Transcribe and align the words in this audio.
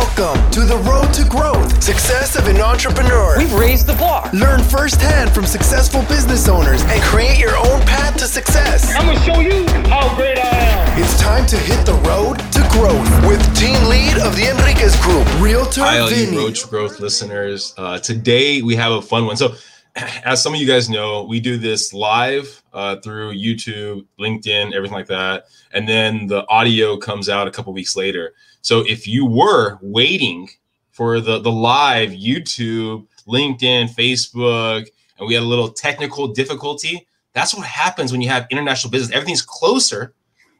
Welcome 0.00 0.50
to 0.52 0.60
the 0.60 0.78
road 0.78 1.12
to 1.12 1.28
growth, 1.28 1.82
success 1.82 2.34
of 2.34 2.46
an 2.46 2.58
entrepreneur. 2.58 3.36
We've 3.36 3.52
raised 3.52 3.86
the 3.86 3.92
bar. 3.96 4.30
Learn 4.32 4.62
firsthand 4.62 5.30
from 5.30 5.44
successful 5.44 6.00
business 6.08 6.48
owners 6.48 6.82
and 6.84 7.02
create 7.02 7.38
your 7.38 7.54
own 7.54 7.82
path 7.82 8.16
to 8.16 8.24
success. 8.24 8.94
I'm 8.96 9.04
gonna 9.04 9.20
show 9.20 9.40
you 9.40 9.66
how 9.90 10.16
great 10.16 10.38
I 10.38 10.48
am. 10.48 11.02
It's 11.02 11.20
time 11.20 11.44
to 11.48 11.56
hit 11.58 11.84
the 11.84 11.92
road 12.08 12.38
to 12.38 12.60
growth 12.72 13.28
with 13.28 13.44
team 13.54 13.76
lead 13.90 14.16
of 14.22 14.34
the 14.36 14.48
Enriquez 14.48 14.96
Group, 15.02 15.26
Realtor 15.38 15.82
Hi, 15.82 15.98
all 15.98 16.08
Vinny. 16.08 16.32
you 16.32 16.38
Road 16.38 16.56
to 16.56 16.66
Growth 16.68 16.98
listeners. 16.98 17.74
Uh, 17.76 17.98
today 17.98 18.62
we 18.62 18.76
have 18.76 18.92
a 18.92 19.02
fun 19.02 19.26
one. 19.26 19.36
So, 19.36 19.54
as 20.24 20.42
some 20.42 20.54
of 20.54 20.60
you 20.60 20.66
guys 20.66 20.88
know, 20.88 21.24
we 21.24 21.40
do 21.40 21.56
this 21.56 21.92
live 21.92 22.62
uh, 22.72 22.96
through 22.96 23.34
YouTube, 23.34 24.06
LinkedIn, 24.18 24.72
everything 24.74 24.96
like 24.96 25.08
that, 25.08 25.44
and 25.72 25.88
then 25.88 26.26
the 26.26 26.46
audio 26.48 26.96
comes 26.96 27.28
out 27.28 27.48
a 27.48 27.50
couple 27.50 27.72
weeks 27.72 27.96
later. 27.96 28.34
So, 28.62 28.80
if 28.86 29.06
you 29.06 29.26
were 29.26 29.78
waiting 29.80 30.48
for 30.90 31.20
the 31.20 31.38
the 31.40 31.52
live 31.52 32.10
YouTube, 32.10 33.06
LinkedIn, 33.26 33.94
Facebook, 33.94 34.86
and 35.18 35.26
we 35.26 35.34
had 35.34 35.42
a 35.42 35.46
little 35.46 35.70
technical 35.70 36.28
difficulty, 36.28 37.06
that's 37.32 37.54
what 37.54 37.66
happens 37.66 38.12
when 38.12 38.20
you 38.20 38.28
have 38.28 38.46
international 38.50 38.90
business. 38.90 39.14
Everything's 39.14 39.42
closer, 39.42 40.14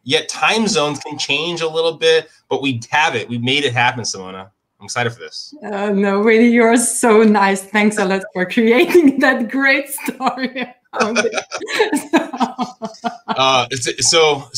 yet 0.04 0.28
time 0.28 0.66
zones 0.66 0.98
can 1.00 1.18
change 1.18 1.60
a 1.60 1.68
little 1.68 1.94
bit, 1.94 2.30
but 2.48 2.62
we 2.62 2.80
have 2.90 3.14
it. 3.14 3.28
We 3.28 3.38
made 3.38 3.64
it 3.64 3.72
happen, 3.72 4.02
Simona. 4.02 4.50
I'm 4.80 4.86
excited 4.86 5.12
for 5.12 5.20
this. 5.20 5.54
Uh, 5.62 5.90
no, 5.90 6.20
really, 6.20 6.48
you're 6.48 6.76
so 6.78 7.22
nice. 7.22 7.62
Thanks 7.62 7.98
a 7.98 8.04
lot 8.06 8.22
for 8.32 8.46
creating 8.46 9.18
that 9.20 9.50
great 9.50 9.90
story. 9.90 10.74
uh, 13.28 13.68
so 14.00 14.48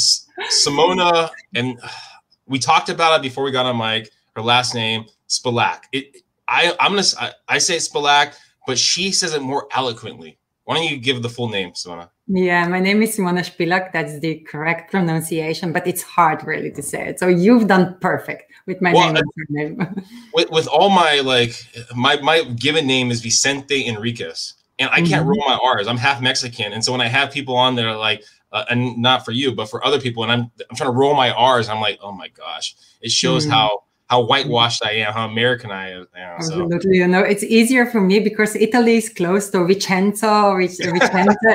Simona 0.50 1.28
and 1.54 1.78
we 2.46 2.58
talked 2.58 2.88
about 2.88 3.18
it 3.18 3.22
before 3.22 3.44
we 3.44 3.50
got 3.50 3.66
on 3.66 3.76
mic. 3.76 4.10
Her 4.36 4.42
last 4.42 4.74
name 4.74 5.06
Spilak. 5.28 5.82
It. 5.92 6.22
I. 6.46 6.74
I'm 6.80 6.92
gonna. 6.92 7.02
I, 7.18 7.32
I 7.48 7.58
say 7.58 7.76
Spilak, 7.76 8.34
but 8.66 8.78
she 8.78 9.10
says 9.12 9.34
it 9.34 9.42
more 9.42 9.66
eloquently. 9.74 10.38
Why 10.64 10.76
don't 10.76 10.84
you 10.84 10.98
give 10.98 11.20
the 11.22 11.28
full 11.28 11.48
name, 11.48 11.72
Simona? 11.72 12.08
Yeah, 12.28 12.68
my 12.68 12.78
name 12.78 13.02
is 13.02 13.16
Simona 13.16 13.40
Spilak. 13.40 13.92
That's 13.92 14.18
the 14.20 14.36
correct 14.40 14.90
pronunciation, 14.92 15.72
but 15.72 15.86
it's 15.86 16.02
hard 16.02 16.44
really 16.44 16.70
to 16.70 16.82
say 16.82 17.08
it. 17.08 17.18
So 17.18 17.26
you've 17.26 17.66
done 17.66 17.96
perfect 18.00 18.50
with 18.66 18.80
my 18.80 18.92
Well, 18.92 19.12
name 19.12 19.16
and 19.16 19.78
surname. 19.78 20.04
With, 20.34 20.48
with 20.50 20.66
all 20.68 20.88
my 20.88 21.20
like 21.20 21.52
my 21.94 22.16
my 22.22 22.42
given 22.44 22.86
name 22.86 23.10
is 23.10 23.20
Vicente 23.20 23.86
Enriquez, 23.86 24.54
and 24.78 24.88
I 24.90 25.02
can't 25.02 25.26
Mhm. 25.26 25.30
roll 25.30 25.44
my 25.48 25.58
R's. 25.62 25.86
I'm 25.88 25.98
half 25.98 26.22
Mexican, 26.22 26.72
and 26.72 26.82
so 26.84 26.92
when 26.92 27.00
I 27.00 27.08
have 27.08 27.30
people 27.32 27.56
on 27.56 27.74
there 27.76 27.94
like. 27.96 28.22
Uh, 28.54 28.66
and 28.68 28.98
not 28.98 29.24
for 29.24 29.32
you, 29.32 29.50
but 29.54 29.64
for 29.70 29.82
other 29.82 29.98
people, 29.98 30.22
and 30.22 30.30
I'm 30.30 30.40
I'm 30.68 30.76
trying 30.76 30.90
to 30.90 30.94
roll 30.94 31.14
my 31.14 31.30
R's. 31.30 31.70
I'm 31.70 31.80
like, 31.80 31.98
oh 32.02 32.12
my 32.12 32.28
gosh, 32.28 32.76
it 33.00 33.10
shows 33.10 33.46
Mhm. 33.46 33.50
how 33.50 33.84
how 34.12 34.20
whitewashed 34.20 34.84
I 34.84 34.92
am, 35.04 35.14
how 35.14 35.26
American 35.26 35.70
I 35.70 35.92
am. 35.92 36.06
So. 36.12 36.20
Absolutely, 36.22 36.98
you 36.98 37.08
know, 37.08 37.20
it's 37.20 37.42
easier 37.42 37.86
for 37.86 37.98
me 37.98 38.20
because 38.20 38.54
Italy 38.54 38.96
is 38.98 39.08
close 39.08 39.48
to 39.50 39.58
Vicenza, 39.64 40.34
Vic- 40.58 40.92
Vicenza, 40.94 41.50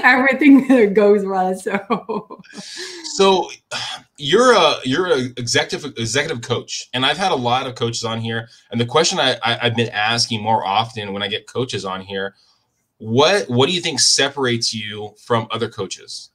everything 0.02 0.94
goes 1.02 1.22
well. 1.26 1.54
So, 1.54 2.40
So 3.16 3.50
you're 4.16 4.54
a 4.54 4.76
you're 4.84 5.08
a 5.08 5.20
executive 5.36 5.92
executive 5.98 6.40
coach, 6.40 6.88
and 6.94 7.04
I've 7.04 7.18
had 7.18 7.30
a 7.30 7.40
lot 7.50 7.66
of 7.66 7.74
coaches 7.74 8.04
on 8.04 8.22
here. 8.22 8.48
And 8.70 8.80
the 8.80 8.86
question 8.86 9.18
I, 9.20 9.36
I 9.42 9.58
I've 9.64 9.76
been 9.76 9.90
asking 9.90 10.42
more 10.42 10.64
often 10.64 11.12
when 11.12 11.22
I 11.22 11.28
get 11.28 11.46
coaches 11.46 11.84
on 11.84 12.00
here, 12.00 12.34
what 12.96 13.50
what 13.50 13.66
do 13.68 13.74
you 13.74 13.82
think 13.82 14.00
separates 14.00 14.72
you 14.72 15.14
from 15.26 15.46
other 15.50 15.68
coaches? 15.68 16.31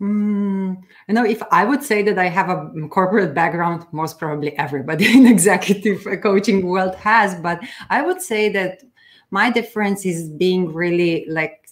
Mm, 0.00 0.80
you 1.08 1.14
know, 1.14 1.24
if 1.24 1.42
I 1.50 1.64
would 1.64 1.82
say 1.82 2.02
that 2.02 2.18
I 2.18 2.28
have 2.28 2.48
a 2.50 2.88
corporate 2.88 3.34
background, 3.34 3.84
most 3.90 4.18
probably 4.18 4.56
everybody 4.56 5.12
in 5.16 5.26
executive 5.26 6.06
coaching 6.22 6.66
world 6.66 6.94
has, 6.96 7.34
but 7.36 7.60
I 7.90 8.02
would 8.02 8.22
say 8.22 8.48
that 8.50 8.82
my 9.30 9.50
difference 9.50 10.06
is 10.06 10.28
being 10.28 10.72
really 10.72 11.26
like 11.28 11.64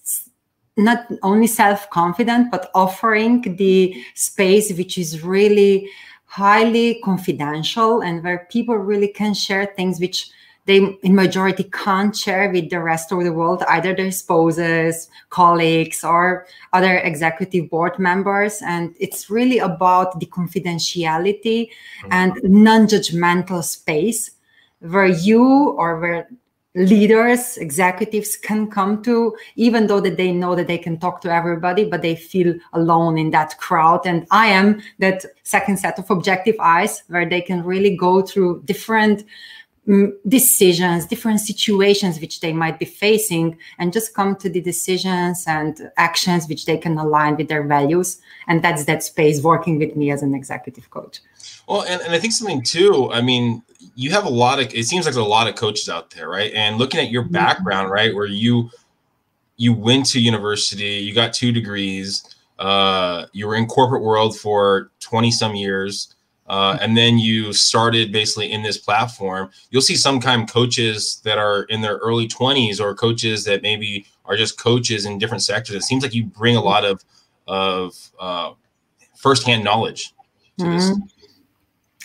not 0.77 1.07
only 1.23 1.47
self-confident, 1.47 2.51
but 2.51 2.71
offering 2.75 3.57
the 3.57 3.97
space 4.15 4.73
which 4.77 4.99
is 4.99 5.23
really 5.23 5.89
highly 6.27 7.01
confidential 7.03 8.03
and 8.03 8.23
where 8.23 8.47
people 8.51 8.77
really 8.77 9.09
can 9.09 9.33
share 9.33 9.67
things 9.75 9.99
which 10.01 10.29
they 10.67 10.99
in 11.03 11.15
majority 11.15 11.65
can't 11.65 12.15
share 12.15 12.51
with 12.51 12.71
the 12.71 12.81
rest 12.81 13.13
of 13.13 13.23
the 13.23 13.33
world 13.33 13.63
either 13.69 13.95
their 13.95 14.11
spouses 14.11 15.09
colleagues 15.31 16.03
or 16.05 16.47
other 16.73 16.99
executive 16.99 17.71
board 17.71 17.99
members. 17.99 18.61
And 18.63 18.95
it's 18.99 19.31
really 19.31 19.59
about 19.59 20.19
the 20.19 20.27
confidentiality 20.27 21.69
mm-hmm. 21.69 22.13
and 22.13 22.41
non-judgmental 22.43 23.63
space 23.63 24.33
where 24.81 25.07
you 25.07 25.71
or 25.79 26.01
where 26.01 26.29
leaders 26.75 27.57
executives 27.57 28.37
can 28.37 28.71
come 28.71 29.03
to 29.03 29.35
even 29.55 29.87
though 29.87 29.99
that 29.99 30.19
they 30.19 30.31
know 30.31 30.55
that 30.55 30.67
they 30.67 30.77
can 30.77 30.99
talk 30.99 31.23
to 31.23 31.33
everybody 31.33 31.87
but 31.87 32.03
they 32.03 32.15
feel 32.15 32.55
alone 32.75 33.17
in 33.17 33.31
that 33.31 33.57
crowd. 33.57 34.05
And 34.05 34.27
i 34.31 34.47
am 34.49 34.83
that 34.99 35.25
second 35.43 35.79
set 35.79 35.99
of 35.99 36.11
objective 36.11 36.57
eyes 36.61 37.03
where 37.09 37.27
they 37.27 37.41
can 37.41 37.65
really 37.65 37.97
go 37.97 38.21
through 38.21 38.63
different 38.67 39.25
decisions 40.29 41.07
different 41.07 41.39
situations 41.41 42.21
which 42.21 42.41
they 42.41 42.53
might 42.53 42.79
be 42.79 42.85
facing 42.85 43.57
and 43.79 43.93
just 43.93 44.15
come 44.15 44.35
to 44.35 44.49
the 44.49 44.61
decisions 44.61 45.45
and 45.47 45.91
actions 45.97 46.49
which 46.49 46.67
they 46.67 46.77
can 46.77 46.99
align 46.99 47.37
with 47.37 47.47
their 47.49 47.63
values 47.63 48.21
and 48.49 48.63
that's 48.63 48.85
that 48.85 49.03
space 49.05 49.43
working 49.43 49.79
with 49.79 49.95
me 49.95 50.11
as 50.11 50.23
an 50.23 50.35
executive 50.35 50.91
coach 50.91 51.21
Well, 51.69 51.83
and, 51.83 52.01
and 52.03 52.13
I 52.13 52.19
think 52.19 52.33
something 52.33 52.63
too. 52.63 53.11
I 53.13 53.21
mean, 53.21 53.63
you 53.95 54.11
have 54.11 54.25
a 54.25 54.29
lot 54.45 54.59
of. 54.61 54.73
It 54.75 54.87
seems 54.87 55.05
like 55.05 55.15
there's 55.15 55.27
a 55.27 55.29
lot 55.39 55.49
of 55.49 55.55
coaches 55.55 55.89
out 55.89 56.11
there, 56.11 56.29
right? 56.29 56.53
And 56.55 56.79
looking 56.79 57.01
at 57.01 57.11
your 57.11 57.25
Mhm. 57.25 57.33
background, 57.33 57.91
right, 57.91 58.15
where 58.15 58.27
you 58.27 58.71
you 59.57 59.73
went 59.73 60.07
to 60.13 60.21
university, 60.21 60.95
you 61.07 61.15
got 61.15 61.33
two 61.33 61.51
degrees, 61.51 62.23
uh, 62.59 63.27
you 63.33 63.47
were 63.47 63.55
in 63.57 63.67
corporate 63.67 64.03
world 64.03 64.39
for 64.39 64.91
twenty 65.01 65.31
some 65.31 65.55
years, 65.55 66.15
uh, 66.49 66.79
and 66.81 66.97
then 66.97 67.19
you 67.19 67.53
started 67.53 68.13
basically 68.13 68.53
in 68.53 68.63
this 68.63 68.79
platform. 68.79 69.51
You'll 69.71 69.83
see 69.83 69.97
some 69.97 70.21
kind 70.21 70.43
of 70.43 70.53
coaches 70.53 71.21
that 71.25 71.39
are 71.39 71.65
in 71.65 71.81
their 71.81 71.97
early 71.97 72.29
twenties, 72.29 72.81
or 72.81 72.95
coaches 72.95 73.45
that 73.45 73.63
maybe 73.63 74.07
are 74.25 74.37
just 74.37 74.59
coaches 74.59 75.07
in 75.07 75.19
different 75.19 75.43
sectors. 75.43 75.77
It 75.77 75.83
seems 75.83 76.03
like 76.03 76.15
you 76.15 76.25
bring 76.25 76.57
a 76.57 76.63
lot 76.63 76.85
of 76.85 77.05
of 77.47 77.95
uh, 78.19 78.53
firsthand 79.17 79.65
knowledge 79.65 80.15
to 80.59 80.65
this. 80.71 80.91
Mhm. 80.91 81.03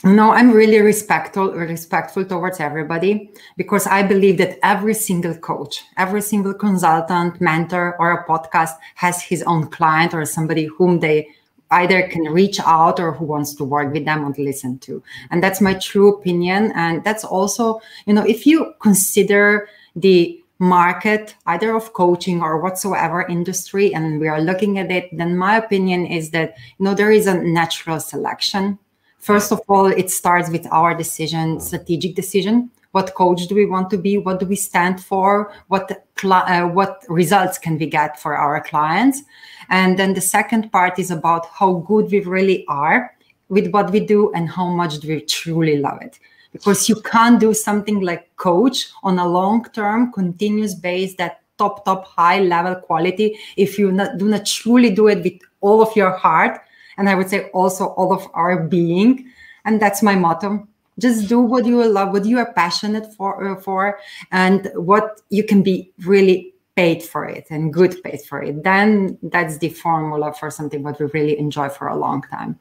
No, 0.04 0.32
I'm 0.32 0.52
really 0.52 0.82
respectful 0.82 1.52
respectful 1.54 2.26
towards 2.26 2.60
everybody 2.60 3.30
because 3.56 3.86
I 3.86 4.02
believe 4.02 4.40
that 4.40 4.58
every 4.64 4.96
single 4.96 5.36
coach, 5.36 5.84
every 5.96 6.24
single 6.24 6.56
consultant, 6.56 7.40
mentor, 7.40 7.96
or 8.00 8.12
a 8.12 8.26
podcast 8.26 8.72
has 8.96 9.22
his 9.22 9.44
own 9.44 9.68
client 9.68 10.16
or 10.16 10.26
somebody 10.26 10.66
whom 10.66 11.00
they 11.02 11.28
either 11.72 12.08
can 12.08 12.24
reach 12.24 12.60
out 12.60 13.00
or 13.00 13.12
who 13.12 13.26
wants 13.26 13.56
to 13.56 13.64
work 13.64 13.94
with 13.94 14.06
them 14.06 14.26
and 14.26 14.38
listen 14.38 14.80
to. 14.80 15.02
And 15.30 15.44
that's 15.44 15.62
my 15.62 15.74
true 15.76 16.14
opinion. 16.14 16.72
And 16.76 17.04
that's 17.04 17.24
also, 17.24 17.82
you 18.06 18.14
know, 18.14 18.24
if 18.24 18.46
you 18.46 18.74
consider 18.82 19.70
the 19.96 20.38
market 20.60 21.36
either 21.48 21.76
of 21.76 21.92
coaching 21.94 22.42
or 22.42 22.62
whatsoever 22.62 23.26
industry 23.28 23.96
and 23.96 24.20
we 24.20 24.28
are 24.28 24.40
looking 24.40 24.78
at 24.78 24.92
it 24.92 25.10
then 25.18 25.36
my 25.36 25.58
opinion 25.58 26.06
is 26.06 26.30
that 26.30 26.56
you 26.78 26.86
know 26.86 26.94
there 26.94 27.10
is 27.10 27.26
a 27.26 27.34
natural 27.34 28.00
selection 28.00 28.78
First 29.22 29.52
of 29.52 29.62
all, 29.70 29.86
it 29.86 30.10
starts 30.10 30.50
with 30.50 30.66
our 30.72 30.96
decision, 30.96 31.60
strategic 31.60 32.16
decision. 32.16 32.72
What 32.92 33.14
coach 33.14 33.46
do 33.48 33.54
we 33.54 33.68
want 33.68 33.92
to 33.92 33.98
be? 33.98 34.18
What 34.18 34.40
do 34.40 34.48
we 34.48 34.56
stand 34.56 35.02
for? 35.02 35.54
What 35.68 36.06
cli- 36.16 36.32
uh, 36.32 36.68
what 36.68 37.06
results 37.08 37.60
can 37.60 37.78
we 37.78 37.86
get 37.86 38.20
for 38.20 38.36
our 38.36 38.60
clients? 38.62 39.22
And 39.72 39.98
then 39.98 40.14
the 40.14 40.22
second 40.22 40.72
part 40.72 41.00
is 41.00 41.10
about 41.10 41.48
how 41.48 41.84
good 41.88 42.12
we 42.12 42.20
really 42.20 42.66
are 42.68 43.16
with 43.50 43.72
what 43.72 43.92
we 43.92 44.02
do 44.02 44.32
and 44.34 44.50
how 44.50 44.68
much 44.68 45.00
do 45.00 45.08
we 45.08 45.22
truly 45.22 45.78
love 45.78 46.02
it. 46.02 46.20
Because 46.52 46.88
you 46.88 47.02
can't 47.02 47.40
do 47.40 47.54
something 47.54 48.02
like 48.02 48.36
coach 48.36 48.90
on 49.02 49.18
a 49.18 49.28
long-term, 49.28 50.12
continuous 50.12 50.76
base 50.76 51.16
that 51.16 51.42
top, 51.58 51.86
top, 51.86 52.06
high 52.06 52.42
level 52.42 52.76
quality 52.76 53.40
if 53.56 53.80
you 53.80 53.92
not, 53.92 54.18
do 54.18 54.28
not 54.28 54.46
truly 54.46 54.94
do 54.94 55.08
it 55.08 55.24
with 55.24 55.40
all 55.62 55.82
of 55.82 55.96
your 55.96 56.12
heart 56.12 56.62
and 56.98 57.10
I 57.10 57.16
would 57.16 57.30
say 57.30 57.50
also 57.50 57.88
all 57.88 58.14
of 58.14 58.28
our 58.34 58.64
being. 58.64 59.32
And 59.66 59.82
that's 59.82 60.04
my 60.04 60.16
motto. 60.16 60.68
Just 61.00 61.30
do 61.30 61.40
what 61.40 61.66
you 61.66 61.84
love, 61.84 62.12
what 62.12 62.26
you 62.26 62.38
are 62.38 62.54
passionate 62.54 63.14
for, 63.16 63.58
uh, 63.58 63.60
for, 63.60 64.00
and 64.32 64.70
what 64.76 65.22
you 65.30 65.44
can 65.44 65.64
be 65.64 65.92
really 66.00 66.54
paid 66.76 67.04
for 67.04 67.26
it 67.26 67.48
and 67.50 67.74
good 67.74 68.02
paid 68.04 68.22
for 68.22 68.42
it. 68.42 68.64
Then 68.64 69.18
that's 69.24 69.58
the 69.58 69.70
formula 69.70 70.34
for 70.34 70.50
something 70.50 70.84
what 70.84 71.00
we 71.00 71.06
really 71.08 71.38
enjoy 71.38 71.70
for 71.70 71.88
a 71.88 71.96
long 71.96 72.22
time. 72.22 72.60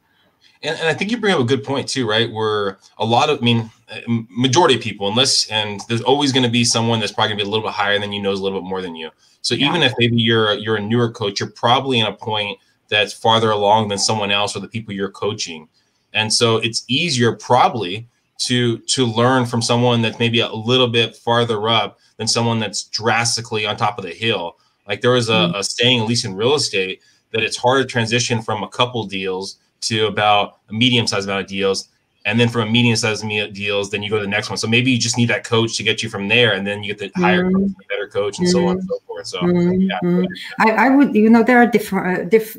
And, 0.63 0.79
and 0.79 0.89
I 0.89 0.95
think 0.95 1.11
you 1.11 1.19
bring 1.19 1.35
up 1.35 1.41
a 1.41 1.45
good 1.45 1.65
point 1.65 1.89
too, 1.89 2.09
right? 2.09 2.31
Where 2.31 2.79
a 2.99 3.05
lot 3.05 3.31
of, 3.31 3.39
I 3.39 3.45
mean, 3.45 3.71
majority 4.07 4.75
of 4.75 4.81
people, 4.81 5.09
unless, 5.09 5.47
and 5.49 5.81
there's 5.89 6.03
always 6.03 6.33
going 6.33 6.43
to 6.43 6.51
be 6.51 6.65
someone 6.65 7.01
that's 7.01 7.13
probably 7.13 7.31
going 7.31 7.39
to 7.39 7.45
be 7.45 7.49
a 7.49 7.51
little 7.51 7.67
bit 7.67 7.75
higher 7.75 7.99
than 7.99 8.13
you, 8.13 8.21
knows 8.21 8.41
a 8.41 8.43
little 8.43 8.61
bit 8.61 8.69
more 8.69 8.83
than 8.83 8.95
you. 8.95 9.11
So 9.43 9.55
Yeah. 9.55 9.69
even 9.69 9.83
if 9.83 9.95
maybe 9.99 10.17
you're 10.17 10.55
you're 10.55 10.77
a 10.77 10.81
newer 10.81 11.11
coach, 11.11 11.41
you're 11.41 11.51
probably 11.51 12.01
in 12.01 12.07
a 12.07 12.13
point 12.13 12.59
that's 12.89 13.13
farther 13.13 13.51
along 13.51 13.89
than 13.89 13.99
someone 13.99 14.31
else 14.31 14.55
or 14.55 14.61
the 14.61 14.69
people 14.69 14.93
you're 14.93 15.11
coaching, 15.11 15.69
and 16.13 16.33
so 16.33 16.57
it's 16.59 16.85
easier 16.89 17.37
probably 17.37 18.07
to 18.41 18.79
to 18.79 19.05
learn 19.05 19.47
from 19.47 19.63
someone 19.63 20.03
that's 20.03 20.19
maybe 20.19 20.41
a 20.41 20.53
little 20.53 20.89
bit 20.89 21.15
farther 21.15 21.69
up 21.69 21.99
than 22.17 22.27
someone 22.27 22.59
that's 22.59 22.85
drastically 22.85 23.67
on 23.67 23.77
top 23.77 23.99
of 23.99 24.05
the 24.05 24.11
hill. 24.11 24.57
Like 24.89 25.03
there 25.03 25.13
was 25.13 25.29
a, 25.29 25.33
mm-hmm. 25.33 25.55
a 25.57 25.63
saying, 25.63 26.01
at 26.01 26.09
least 26.09 26.25
in 26.25 26.35
real 26.35 26.55
estate, 26.55 27.03
that 27.33 27.43
it's 27.43 27.57
hard 27.57 27.83
to 27.83 27.87
transition 27.87 28.43
from 28.43 28.63
a 28.63 28.69
couple 28.69 29.05
deals 29.05 29.59
to 29.83 30.07
about 30.07 30.59
a 30.69 30.73
medium 30.73 31.07
sized 31.07 31.29
amount 31.29 31.43
of 31.43 31.47
deals. 31.47 31.89
And 32.27 32.39
then 32.39 32.49
from 32.49 32.69
a 32.69 32.71
medium 32.71 32.97
sized 32.97 33.25
deals, 33.53 33.91
then 33.91 34.03
you 34.03 34.11
go 34.11 34.17
to 34.17 34.23
the 34.23 34.29
next 34.29 34.51
one. 34.51 34.59
So 34.59 34.69
maybe 34.69 34.91
you 34.91 34.99
just 34.99 35.17
need 35.17 35.29
that 35.29 35.45
coach 35.45 35.77
to 35.77 35.83
get 35.83 36.03
you 36.03 36.11
from 36.11 36.29
there, 36.29 36.53
and 36.53 36.67
then 36.67 36.83
you 36.83 36.95
get 36.95 37.15
the 37.15 37.21
higher, 37.21 37.45
mm-hmm. 37.45 37.57
coach, 37.57 37.71
the 37.79 37.85
better 37.89 38.09
coach, 38.09 38.39
and 38.39 38.47
mm-hmm. 38.47 38.59
so 38.59 38.67
on 38.67 38.79
and 38.79 38.89
so 38.89 38.99
forth. 39.07 39.27
So, 39.27 39.41
mm-hmm. 39.41 40.21
yeah. 40.21 40.27
I, 40.59 40.87
I, 40.87 40.89
would, 40.91 41.15
you 41.15 41.31
know, 41.31 41.43
there 41.43 41.59
are 41.59 41.67
different, 41.67 42.19
uh, 42.19 42.25
diff- 42.25 42.59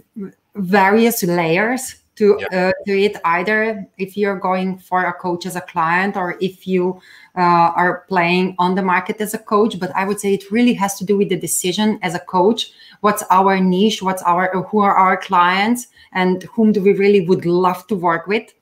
various 0.56 1.22
layers 1.24 1.95
to 2.16 2.38
yeah. 2.40 2.69
uh, 2.69 2.72
do 2.86 2.96
it 2.98 3.18
either 3.24 3.88
if 3.98 4.18
you're 4.18 4.38
going 4.38 4.78
for 4.78 5.06
a 5.06 5.13
coach 5.13 5.46
as 5.46 5.56
a 5.56 5.62
client 5.62 6.18
or 6.18 6.38
if 6.42 6.68
you 6.68 7.00
uh, 7.38 7.72
are 7.75 8.06
playing 8.10 8.56
on 8.60 8.75
the 8.75 8.81
market 8.81 9.22
as 9.22 9.34
a 9.34 9.38
coach. 9.38 9.80
But 9.80 9.96
i 9.96 10.06
would 10.06 10.19
say 10.19 10.34
it 10.34 10.52
really 10.52 10.74
has 10.74 10.98
to 11.00 11.06
do 11.06 11.18
with 11.18 11.30
the 11.30 11.40
decision 11.40 12.00
as 12.02 12.13
a 12.13 12.19
coach. 12.19 12.72
What's 13.00 13.24
our 13.30 13.60
niche? 13.60 14.02
What's 14.02 14.22
our 14.24 14.62
who 14.63 14.80
are 14.80 14.96
our 14.96 15.18
clients? 15.18 15.88
And 16.13 16.44
whom 16.44 16.72
do 16.72 16.81
we 16.81 16.94
really 16.94 17.25
would 17.28 17.46
love 17.46 17.88
to 17.88 17.96
work 17.96 18.28
with? 18.28 18.54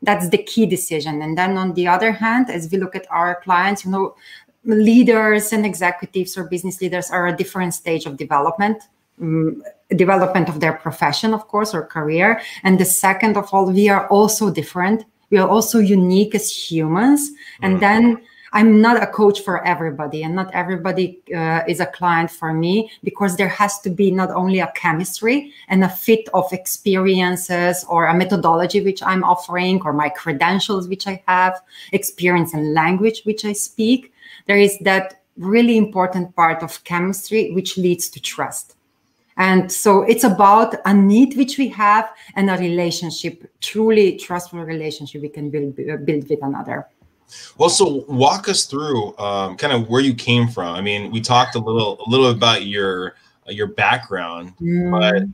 That's 0.00 0.28
the 0.28 0.38
key 0.38 0.66
decision. 0.66 1.22
And 1.22 1.36
then 1.36 1.58
on 1.58 1.74
the 1.74 1.88
other 1.88 2.12
hand 2.12 2.50
as 2.50 2.70
we 2.70 2.78
look 2.78 2.94
at 2.94 3.06
our 3.10 3.40
clients 3.42 3.84
you 3.84 3.90
know 3.90 4.14
leaders 4.64 5.52
and 5.52 5.66
executives 5.66 6.36
or 6.36 6.44
business 6.44 6.80
leaders 6.80 7.10
are 7.10 7.26
a 7.26 7.36
different 7.36 7.74
stage 7.74 8.06
of 8.06 8.16
development 8.16 8.84
um, 9.22 9.62
development 9.96 10.48
of 10.48 10.60
their 10.60 10.74
profession, 10.74 11.32
of 11.32 11.48
course, 11.48 11.72
or 11.74 11.86
career. 11.86 12.40
And 12.62 12.78
the 12.78 12.84
second 12.84 13.36
of 13.36 13.48
all, 13.52 13.70
we 13.70 13.88
are 13.88 14.06
also 14.08 14.50
different. 14.50 15.04
We 15.30 15.38
are 15.38 15.48
also 15.48 15.78
unique 15.78 16.34
as 16.34 16.50
humans. 16.50 17.30
And 17.62 17.74
mm-hmm. 17.74 17.80
then 17.80 18.22
I'm 18.54 18.82
not 18.82 19.02
a 19.02 19.06
coach 19.06 19.40
for 19.40 19.64
everybody, 19.64 20.22
and 20.22 20.34
not 20.34 20.52
everybody 20.52 21.22
uh, 21.34 21.62
is 21.66 21.80
a 21.80 21.86
client 21.86 22.30
for 22.30 22.52
me 22.52 22.90
because 23.02 23.36
there 23.36 23.48
has 23.48 23.80
to 23.80 23.90
be 23.90 24.10
not 24.10 24.30
only 24.30 24.60
a 24.60 24.70
chemistry 24.74 25.52
and 25.68 25.82
a 25.82 25.88
fit 25.88 26.28
of 26.34 26.52
experiences 26.52 27.82
or 27.88 28.06
a 28.06 28.14
methodology 28.14 28.82
which 28.82 29.02
I'm 29.02 29.24
offering, 29.24 29.80
or 29.82 29.94
my 29.94 30.10
credentials 30.10 30.86
which 30.86 31.06
I 31.06 31.22
have, 31.26 31.62
experience 31.92 32.52
and 32.52 32.74
language 32.74 33.22
which 33.24 33.46
I 33.46 33.54
speak. 33.54 34.12
There 34.46 34.58
is 34.58 34.78
that 34.80 35.22
really 35.38 35.78
important 35.78 36.36
part 36.36 36.62
of 36.62 36.84
chemistry 36.84 37.52
which 37.52 37.78
leads 37.78 38.10
to 38.10 38.20
trust. 38.20 38.76
And 39.36 39.70
so 39.72 40.02
it's 40.02 40.24
about 40.24 40.76
a 40.84 40.94
need 40.94 41.36
which 41.36 41.58
we 41.58 41.68
have 41.68 42.10
and 42.36 42.50
a 42.50 42.56
relationship, 42.56 43.50
truly 43.60 44.16
trustful 44.16 44.60
relationship 44.60 45.22
we 45.22 45.28
can 45.28 45.50
build, 45.50 45.76
build 45.76 46.28
with 46.28 46.42
another. 46.42 46.86
Well, 47.56 47.70
so 47.70 48.04
walk 48.08 48.48
us 48.48 48.66
through 48.66 49.16
um, 49.18 49.56
kind 49.56 49.72
of 49.72 49.88
where 49.88 50.02
you 50.02 50.14
came 50.14 50.48
from. 50.48 50.74
I 50.74 50.80
mean, 50.80 51.10
we 51.10 51.20
talked 51.20 51.54
a 51.54 51.58
little, 51.58 51.98
a 52.06 52.10
little 52.10 52.30
about 52.30 52.66
your 52.66 53.14
your 53.48 53.66
background, 53.66 54.54
mm. 54.60 54.90
but 54.90 55.24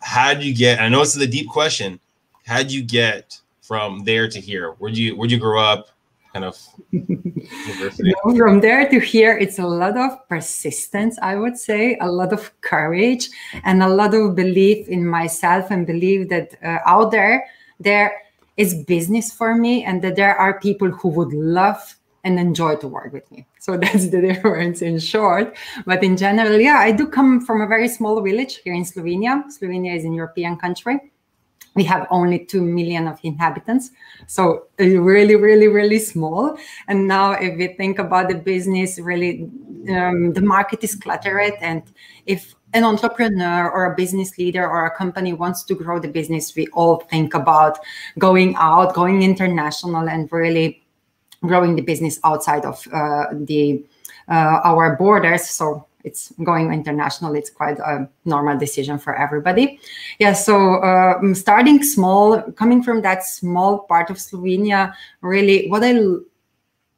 how 0.00 0.34
did 0.34 0.44
you 0.44 0.54
get? 0.54 0.80
I 0.80 0.88
know 0.88 1.02
is 1.02 1.16
a 1.16 1.26
deep 1.26 1.48
question. 1.48 2.00
How 2.44 2.58
did 2.58 2.72
you 2.72 2.82
get 2.82 3.40
from 3.62 4.04
there 4.04 4.28
to 4.28 4.40
here? 4.40 4.72
Where'd 4.72 4.96
you 4.96 5.16
Where'd 5.16 5.30
you 5.30 5.38
grow 5.38 5.60
up? 5.60 5.88
Kind 6.36 6.44
of 6.44 6.56
from 8.36 8.60
there 8.60 8.88
to 8.88 9.00
here 9.00 9.36
it's 9.38 9.58
a 9.58 9.66
lot 9.66 9.96
of 9.96 10.10
persistence 10.28 11.18
i 11.22 11.34
would 11.34 11.56
say 11.56 11.96
a 12.00 12.10
lot 12.10 12.32
of 12.32 12.52
courage 12.60 13.30
and 13.64 13.82
a 13.82 13.88
lot 13.88 14.12
of 14.14 14.34
belief 14.34 14.86
in 14.88 15.06
myself 15.06 15.70
and 15.70 15.86
belief 15.86 16.28
that 16.28 16.54
uh, 16.62 16.78
out 16.84 17.10
there 17.10 17.46
there 17.80 18.20
is 18.56 18.84
business 18.84 19.32
for 19.32 19.54
me 19.54 19.84
and 19.84 20.02
that 20.02 20.16
there 20.16 20.36
are 20.36 20.60
people 20.60 20.90
who 20.90 21.08
would 21.08 21.32
love 21.32 21.96
and 22.24 22.38
enjoy 22.40 22.74
to 22.74 22.88
work 22.88 23.12
with 23.12 23.30
me. 23.30 23.46
So 23.60 23.76
that's 23.82 24.08
the 24.08 24.20
difference 24.20 24.82
in 24.82 24.98
short. 24.98 25.56
But 25.86 26.02
in 26.02 26.16
general 26.16 26.58
yeah 26.60 26.78
i 26.78 26.92
do 26.92 27.06
come 27.06 27.40
from 27.40 27.60
a 27.62 27.66
very 27.66 27.88
small 27.88 28.20
village 28.20 28.56
here 28.64 28.74
in 28.74 28.84
slovenia. 28.84 29.44
Slovenia 29.56 29.96
is 29.96 30.04
an 30.04 30.12
european 30.12 30.56
country 30.56 31.00
we 31.76 31.84
have 31.84 32.06
only 32.10 32.44
2 32.44 32.60
million 32.62 33.06
of 33.06 33.20
inhabitants. 33.22 33.92
So 34.26 34.66
really 34.78 35.36
really 35.36 35.68
really 35.68 36.00
small. 36.00 36.58
And 36.88 37.06
now 37.06 37.32
if 37.32 37.56
we 37.56 37.68
think 37.68 37.98
about 38.00 38.28
the 38.28 38.34
business 38.34 38.98
really 38.98 39.48
um, 39.88 40.32
the 40.32 40.40
market 40.40 40.82
is 40.82 40.96
cluttered. 40.96 41.52
And 41.60 41.82
if 42.24 42.56
an 42.72 42.82
entrepreneur 42.82 43.70
or 43.70 43.92
a 43.92 43.94
business 43.94 44.36
leader 44.38 44.68
or 44.68 44.86
a 44.86 44.96
company 44.96 45.32
wants 45.32 45.62
to 45.64 45.74
grow 45.74 46.00
the 46.00 46.08
business 46.08 46.56
we 46.56 46.66
all 46.68 46.96
think 47.10 47.34
about 47.34 47.78
going 48.18 48.56
out 48.56 48.94
going 48.94 49.22
international 49.22 50.08
and 50.08 50.32
really 50.32 50.82
growing 51.42 51.76
the 51.76 51.82
business 51.82 52.18
outside 52.24 52.64
of 52.64 52.88
uh, 52.92 53.26
the 53.32 53.84
uh, 54.28 54.60
our 54.64 54.96
borders. 54.96 55.48
So 55.48 55.85
it's 56.06 56.32
going 56.44 56.72
international 56.72 57.34
it's 57.34 57.50
quite 57.50 57.78
a 57.80 58.08
normal 58.24 58.56
decision 58.56 58.98
for 58.98 59.14
everybody. 59.14 59.78
Yeah 60.18 60.32
so 60.32 60.76
uh, 60.76 61.34
starting 61.34 61.82
small 61.82 62.40
coming 62.52 62.82
from 62.82 63.02
that 63.02 63.24
small 63.24 63.80
part 63.80 64.08
of 64.10 64.16
slovenia 64.16 64.94
really 65.20 65.68
what 65.68 65.82
i 65.82 65.92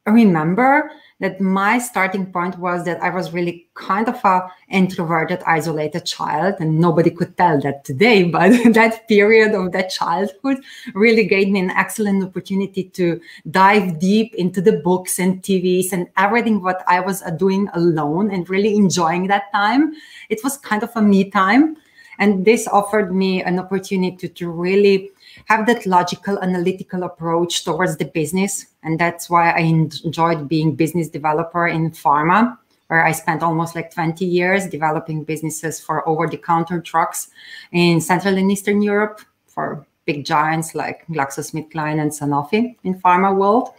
remember 0.05 0.91
that 1.19 1.41
my 1.41 1.79
starting 1.79 2.31
point 2.31 2.57
was 2.57 2.85
that 2.85 3.01
I 3.03 3.09
was 3.09 3.33
really 3.33 3.67
kind 3.73 4.07
of 4.07 4.23
a 4.23 4.49
introverted, 4.69 5.43
isolated 5.45 6.05
child, 6.05 6.55
and 6.59 6.79
nobody 6.79 7.11
could 7.11 7.35
tell 7.35 7.59
that 7.61 7.83
today. 7.83 8.23
But 8.31 8.51
that 8.73 9.07
period 9.07 9.53
of 9.53 9.71
that 9.73 9.89
childhood 9.89 10.63
really 10.93 11.25
gave 11.25 11.49
me 11.49 11.59
an 11.59 11.71
excellent 11.71 12.23
opportunity 12.23 12.85
to 12.85 13.19
dive 13.51 13.99
deep 13.99 14.33
into 14.35 14.61
the 14.61 14.77
books 14.83 15.19
and 15.19 15.41
TVs 15.41 15.91
and 15.91 16.07
everything 16.17 16.63
what 16.63 16.83
I 16.87 17.01
was 17.01 17.21
uh, 17.21 17.31
doing 17.31 17.67
alone 17.73 18.31
and 18.31 18.49
really 18.49 18.75
enjoying 18.75 19.27
that 19.27 19.51
time. 19.51 19.93
It 20.29 20.41
was 20.43 20.57
kind 20.57 20.83
of 20.83 20.91
a 20.95 21.01
me 21.01 21.29
time. 21.29 21.77
And 22.19 22.43
this 22.43 22.67
offered 22.67 23.15
me 23.15 23.41
an 23.43 23.59
opportunity 23.59 24.27
to 24.27 24.49
really 24.49 25.11
have 25.49 25.65
that 25.65 25.85
logical, 25.85 26.37
analytical 26.39 27.03
approach 27.03 27.63
towards 27.65 27.97
the 27.97 28.05
business. 28.05 28.67
And 28.83 28.99
that's 28.99 29.29
why 29.29 29.49
I 29.49 29.59
enjoyed 29.59 30.47
being 30.47 30.75
business 30.75 31.09
developer 31.09 31.67
in 31.67 31.91
pharma, 31.91 32.57
where 32.87 33.03
I 33.03 33.11
spent 33.11 33.41
almost 33.41 33.75
like 33.75 33.91
20 33.91 34.25
years 34.25 34.67
developing 34.67 35.23
businesses 35.23 35.79
for 35.79 36.07
over-the-counter 36.07 36.81
drugs 36.81 37.29
in 37.71 37.99
Central 37.99 38.37
and 38.37 38.51
Eastern 38.51 38.81
Europe 38.81 39.21
for 39.47 39.85
big 40.05 40.23
giants 40.23 40.75
like 40.75 41.05
GlaxoSmithKline 41.07 41.99
and 41.99 42.11
Sanofi 42.11 42.75
in 42.83 42.99
pharma 42.99 43.35
world 43.35 43.73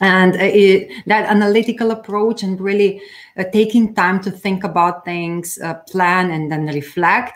and 0.00 0.34
it, 0.36 0.90
that 1.06 1.28
analytical 1.28 1.90
approach 1.90 2.42
and 2.42 2.58
really 2.60 3.02
uh, 3.36 3.44
taking 3.52 3.94
time 3.94 4.20
to 4.22 4.30
think 4.30 4.64
about 4.64 5.04
things 5.04 5.58
uh, 5.58 5.74
plan 5.90 6.30
and 6.30 6.50
then 6.50 6.66
reflect 6.68 7.34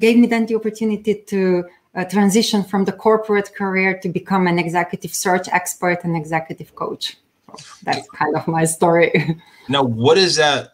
gave 0.00 0.16
me 0.16 0.26
then 0.26 0.46
the 0.46 0.56
opportunity 0.56 1.14
to 1.14 1.64
uh, 1.94 2.04
transition 2.04 2.62
from 2.62 2.84
the 2.84 2.92
corporate 2.92 3.54
career 3.54 3.98
to 3.98 4.08
become 4.08 4.46
an 4.46 4.58
executive 4.58 5.14
search 5.14 5.48
expert 5.48 6.04
and 6.04 6.16
executive 6.16 6.74
coach. 6.74 7.16
So 7.56 7.64
that's 7.82 8.08
kind 8.10 8.36
of 8.36 8.46
my 8.46 8.64
story. 8.64 9.40
Now, 9.68 9.84
what 9.84 10.18
is 10.18 10.34
that? 10.34 10.72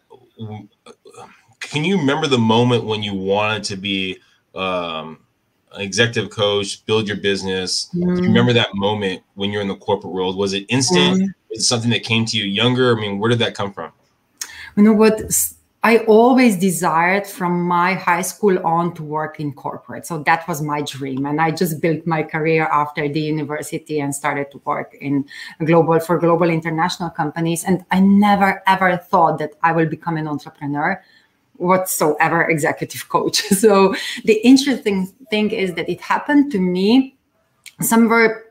Can 1.59 1.83
you 1.83 1.99
remember 1.99 2.25
the 2.25 2.39
moment 2.39 2.85
when 2.85 3.03
you 3.03 3.13
wanted 3.13 3.63
to 3.65 3.75
be 3.75 4.17
um, 4.55 5.19
an 5.73 5.81
executive 5.81 6.31
coach, 6.31 6.83
build 6.87 7.07
your 7.07 7.17
business? 7.17 7.89
Mm. 7.89 7.91
Do 7.93 7.99
you 7.99 8.07
mm-hmm. 8.07 8.23
remember 8.23 8.53
that 8.53 8.73
moment 8.73 9.21
when 9.35 9.51
you're 9.51 9.61
in 9.61 9.67
the 9.67 9.75
corporate 9.75 10.13
world? 10.13 10.35
Was 10.35 10.53
it 10.53 10.65
instant? 10.69 11.21
Mm. 11.21 11.33
Was 11.51 11.59
it 11.59 11.61
something 11.61 11.91
that 11.91 12.01
came 12.01 12.25
to 12.25 12.37
you 12.37 12.45
younger? 12.45 12.97
I 12.97 12.99
mean, 12.99 13.19
where 13.19 13.29
did 13.29 13.39
that 13.39 13.53
come 13.53 13.71
from? 13.71 13.91
You 14.75 14.83
know 14.83 14.93
what? 14.93 15.21
I 15.87 15.99
always 15.99 16.57
desired 16.57 17.25
from 17.25 17.61
my 17.61 17.93
high 17.93 18.21
school 18.21 18.59
on 18.67 18.93
to 18.95 19.03
work 19.03 19.39
in 19.39 19.53
corporate. 19.53 20.05
So 20.05 20.21
that 20.23 20.45
was 20.45 20.61
my 20.61 20.81
dream. 20.81 21.25
And 21.25 21.39
I 21.39 21.51
just 21.51 21.79
built 21.79 22.05
my 22.05 22.23
career 22.23 22.65
after 22.65 23.07
the 23.07 23.21
university 23.21 24.01
and 24.01 24.13
started 24.13 24.51
to 24.51 24.57
work 24.65 24.97
in 24.99 25.23
global 25.63 26.01
for 26.01 26.19
global 26.19 26.49
international 26.49 27.09
companies. 27.09 27.63
And 27.63 27.85
I 27.89 28.01
never 28.01 28.61
ever 28.67 28.97
thought 28.97 29.39
that 29.39 29.53
I 29.63 29.71
will 29.71 29.85
become 29.85 30.17
an 30.17 30.27
entrepreneur 30.27 31.01
whatsoever 31.55 32.41
executive 32.49 33.07
coach. 33.07 33.43
So 33.63 33.95
the 34.25 34.45
interesting 34.45 35.05
thing 35.29 35.51
is 35.51 35.75
that 35.75 35.87
it 35.87 36.01
happened 36.01 36.51
to 36.51 36.59
me 36.59 37.15
somewhere 37.79 38.43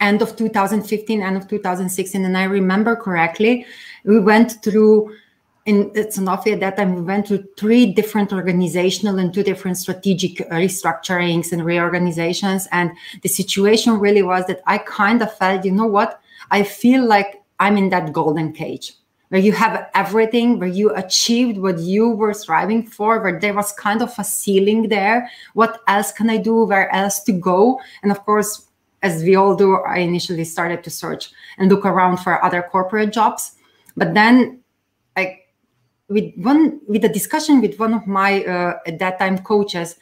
end 0.00 0.22
of 0.22 0.34
2015, 0.34 1.22
end 1.22 1.36
of 1.36 1.46
2016. 1.46 2.24
And 2.24 2.36
I 2.36 2.44
remember 2.44 2.96
correctly, 2.96 3.64
we 4.02 4.18
went 4.18 4.60
through 4.64 5.14
in 5.70 5.90
Sanofi 5.90 6.52
at 6.52 6.60
that 6.60 6.76
time, 6.76 6.96
we 6.96 7.02
went 7.02 7.28
through 7.28 7.44
three 7.56 7.86
different 7.86 8.32
organizational 8.32 9.20
and 9.20 9.32
two 9.32 9.44
different 9.44 9.78
strategic 9.78 10.38
restructurings 10.50 11.52
and 11.52 11.64
reorganizations. 11.64 12.66
And 12.72 12.90
the 13.22 13.28
situation 13.28 14.00
really 14.00 14.22
was 14.22 14.44
that 14.46 14.62
I 14.66 14.78
kind 14.78 15.22
of 15.22 15.32
felt, 15.32 15.64
you 15.64 15.70
know 15.70 15.86
what? 15.86 16.20
I 16.50 16.64
feel 16.64 17.06
like 17.06 17.40
I'm 17.60 17.76
in 17.76 17.90
that 17.90 18.12
golden 18.12 18.52
cage 18.52 18.94
where 19.28 19.40
you 19.40 19.52
have 19.52 19.88
everything, 19.94 20.58
where 20.58 20.68
you 20.68 20.92
achieved 20.96 21.56
what 21.58 21.78
you 21.78 22.10
were 22.10 22.34
striving 22.34 22.84
for, 22.84 23.20
where 23.22 23.38
there 23.38 23.54
was 23.54 23.70
kind 23.72 24.02
of 24.02 24.12
a 24.18 24.24
ceiling 24.24 24.88
there. 24.88 25.30
What 25.54 25.78
else 25.86 26.10
can 26.10 26.28
I 26.28 26.38
do? 26.38 26.64
Where 26.64 26.92
else 26.92 27.22
to 27.24 27.32
go? 27.32 27.80
And 28.02 28.10
of 28.10 28.24
course, 28.24 28.66
as 29.02 29.22
we 29.22 29.36
all 29.36 29.54
do, 29.54 29.76
I 29.76 29.98
initially 29.98 30.44
started 30.44 30.82
to 30.82 30.90
search 30.90 31.30
and 31.58 31.70
look 31.70 31.86
around 31.86 32.16
for 32.16 32.44
other 32.44 32.60
corporate 32.60 33.12
jobs. 33.12 33.52
But 33.96 34.14
then, 34.14 34.59
with 36.10 36.34
one 36.36 36.80
with 36.86 37.04
a 37.04 37.08
discussion 37.08 37.60
with 37.60 37.78
one 37.78 37.94
of 37.94 38.06
my 38.06 38.44
uh, 38.44 38.78
at 38.86 38.98
that 38.98 39.18
time 39.18 39.38
coaches, 39.38 39.96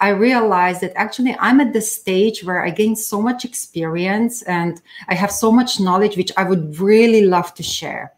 I 0.00 0.10
realized 0.10 0.80
that 0.82 0.92
actually 0.94 1.36
I'm 1.40 1.60
at 1.60 1.72
the 1.72 1.82
stage 1.82 2.44
where 2.44 2.64
I 2.64 2.70
gained 2.70 2.98
so 2.98 3.20
much 3.20 3.44
experience 3.44 4.42
and 4.42 4.80
I 5.08 5.14
have 5.14 5.32
so 5.32 5.50
much 5.50 5.80
knowledge 5.80 6.16
which 6.16 6.32
I 6.36 6.44
would 6.44 6.78
really 6.78 7.26
love 7.26 7.52
to 7.54 7.62
share. 7.62 8.12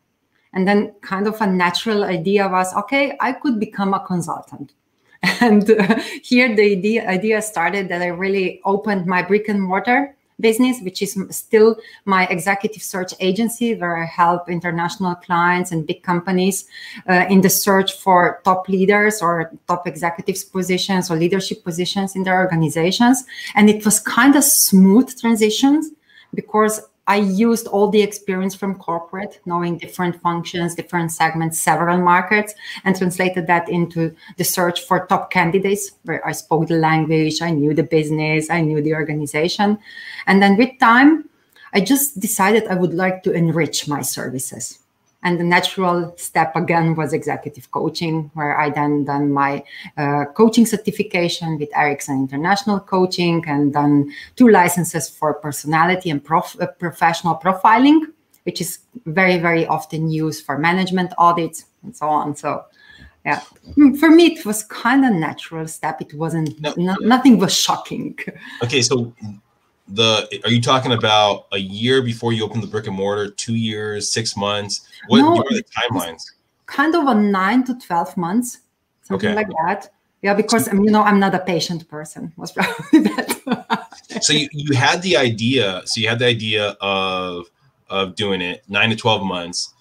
And 0.53 0.69
then, 0.69 0.93
kind 1.01 1.27
of 1.27 1.41
a 1.41 1.47
natural 1.47 2.05
idea 2.05 2.49
was, 2.49 2.75
okay, 2.75 3.17
I 3.21 3.33
could 3.33 3.59
become 3.59 3.95
a 3.95 4.05
consultant. 4.05 4.73
And 5.41 5.71
uh, 5.71 6.01
here 6.23 6.55
the 6.55 6.73
idea, 6.73 7.09
idea 7.09 7.41
started 7.41 7.89
that 7.89 8.03
I 8.03 8.09
really 8.09 8.61
opened 8.65 9.07
my 9.07 9.23
brick 9.23 9.49
and 9.49 9.63
mortar 9.63 10.17
business, 10.41 10.81
which 10.81 11.03
is 11.03 11.17
still 11.31 11.77
my 12.05 12.27
executive 12.27 12.83
search 12.83 13.15
agency, 13.21 13.75
where 13.75 13.97
I 13.97 14.07
help 14.07 14.49
international 14.49 15.15
clients 15.15 15.73
and 15.73 15.87
big 15.87 16.03
companies 16.03 16.67
uh, 17.09 17.27
in 17.29 17.41
the 17.41 17.51
search 17.51 17.93
for 17.95 18.41
top 18.45 18.69
leaders 18.69 19.23
or 19.23 19.53
top 19.69 19.87
executives 19.87 20.45
positions 20.45 21.11
or 21.11 21.17
leadership 21.17 21.65
positions 21.65 22.17
in 22.17 22.25
their 22.25 22.39
organizations. 22.39 23.25
And 23.55 23.69
it 23.71 23.85
was 23.85 24.01
kind 24.01 24.37
of 24.37 24.45
smooth 24.45 25.19
transitions 25.21 25.91
because 26.35 26.81
I 27.11 27.17
used 27.17 27.67
all 27.67 27.91
the 27.91 28.03
experience 28.03 28.55
from 28.55 28.77
corporate, 28.77 29.41
knowing 29.45 29.79
different 29.79 30.23
functions, 30.23 30.77
different 30.77 31.11
segments, 31.11 31.59
several 31.59 31.99
markets, 31.99 32.55
and 32.85 32.97
translated 32.97 33.49
that 33.49 33.69
into 33.69 34.15
the 34.37 34.45
search 34.45 34.83
for 34.87 35.07
top 35.09 35.33
candidates 35.33 35.91
where 36.05 36.25
I 36.25 36.31
spoke 36.31 36.69
the 36.69 36.77
language, 36.77 37.43
I 37.43 37.51
knew 37.51 37.75
the 37.75 37.83
business, 37.83 38.49
I 38.49 38.61
knew 38.61 38.81
the 38.81 38.95
organization. 38.95 39.77
And 40.29 40.41
then 40.41 40.57
with 40.57 40.79
time, 40.79 41.29
I 41.75 41.81
just 41.81 42.21
decided 42.21 42.69
I 42.69 42.77
would 42.77 42.95
like 42.95 43.25
to 43.25 43.33
enrich 43.33 43.89
my 43.89 44.03
services 44.03 44.79
and 45.23 45.39
the 45.39 45.45
natural 45.45 46.15
step 46.17 46.55
again 46.57 46.95
was 46.95 47.13
executive 47.13 47.71
coaching 47.71 48.31
where 48.35 48.59
i 48.59 48.71
then 48.71 49.05
done 49.05 49.31
my 49.31 49.63
uh, 49.97 50.25
coaching 50.35 50.67
certification 50.67 51.59
with 51.59 51.69
Erickson 51.77 52.21
international 52.21 52.81
coaching 52.81 53.45
and 53.47 53.73
done 53.73 54.11
two 54.37 54.49
licenses 54.49 55.09
for 55.09 55.35
personality 55.35 56.11
and 56.11 56.25
prof- 56.25 56.57
uh, 56.61 56.67
professional 56.79 57.37
profiling 57.37 58.01
which 58.45 58.61
is 58.61 58.79
very 59.07 59.39
very 59.39 59.67
often 59.67 60.11
used 60.11 60.45
for 60.45 60.59
management 60.59 61.13
audits 61.19 61.67
and 61.83 61.97
so 61.97 62.07
on. 62.09 62.37
So 62.37 62.65
yeah. 63.25 63.41
Hmm, 63.75 63.95
for 63.95 64.11
me 64.11 64.27
it 64.27 64.47
was 64.47 64.65
kind 64.65 65.05
of 65.05 65.13
natural 65.13 65.69
step. 65.69 66.01
It 66.01 66.15
wasn't 66.15 66.59
no. 66.61 66.73
no, 66.77 66.95
nothing 67.01 67.39
was 67.39 67.55
shocking. 67.55 68.19
Okay 68.63 68.83
so 68.83 69.13
the 69.91 70.41
are 70.45 70.51
you 70.51 70.61
talking 70.61 70.93
about 70.93 71.47
a 71.53 71.59
year 71.59 72.03
before 72.03 72.33
you 72.33 72.45
open 72.45 72.61
the 72.61 72.67
brick 72.67 72.87
and 72.87 72.97
mortar? 72.97 73.31
Two 73.31 73.55
years 73.55 74.09
six 74.09 74.37
months? 74.37 74.89
What, 75.09 75.21
no, 75.21 75.37
are 75.37 75.45
the 75.51 75.65
timelines? 75.65 76.23
kind 76.71 76.95
of 76.95 77.07
a 77.07 77.15
nine 77.15 77.65
to 77.65 77.75
12 77.79 78.17
months 78.17 78.59
something 79.03 79.31
okay. 79.31 79.37
like 79.37 79.49
that. 79.67 79.91
Yeah 80.23 80.35
because 80.35 80.67
so, 80.67 80.73
you 80.75 80.91
know 80.91 81.03
i'm 81.03 81.19
not 81.19 81.35
a 81.35 81.39
patient 81.39 81.89
person 81.89 82.33
was 82.37 82.53
probably 82.53 83.01
that 83.09 83.89
so 84.21 84.35
you, 84.35 84.49
you 84.53 84.77
had 84.77 85.01
the 85.03 85.17
idea 85.17 85.83
so 85.87 86.01
you 86.01 86.09
had 86.09 86.19
the 86.19 86.27
idea 86.27 86.77
of 86.81 87.47
of 87.89 88.15
doing 88.15 88.41
it 88.41 88.63
nine 88.69 88.91
to 88.91 88.97
12 88.97 89.25
months. 89.25 89.75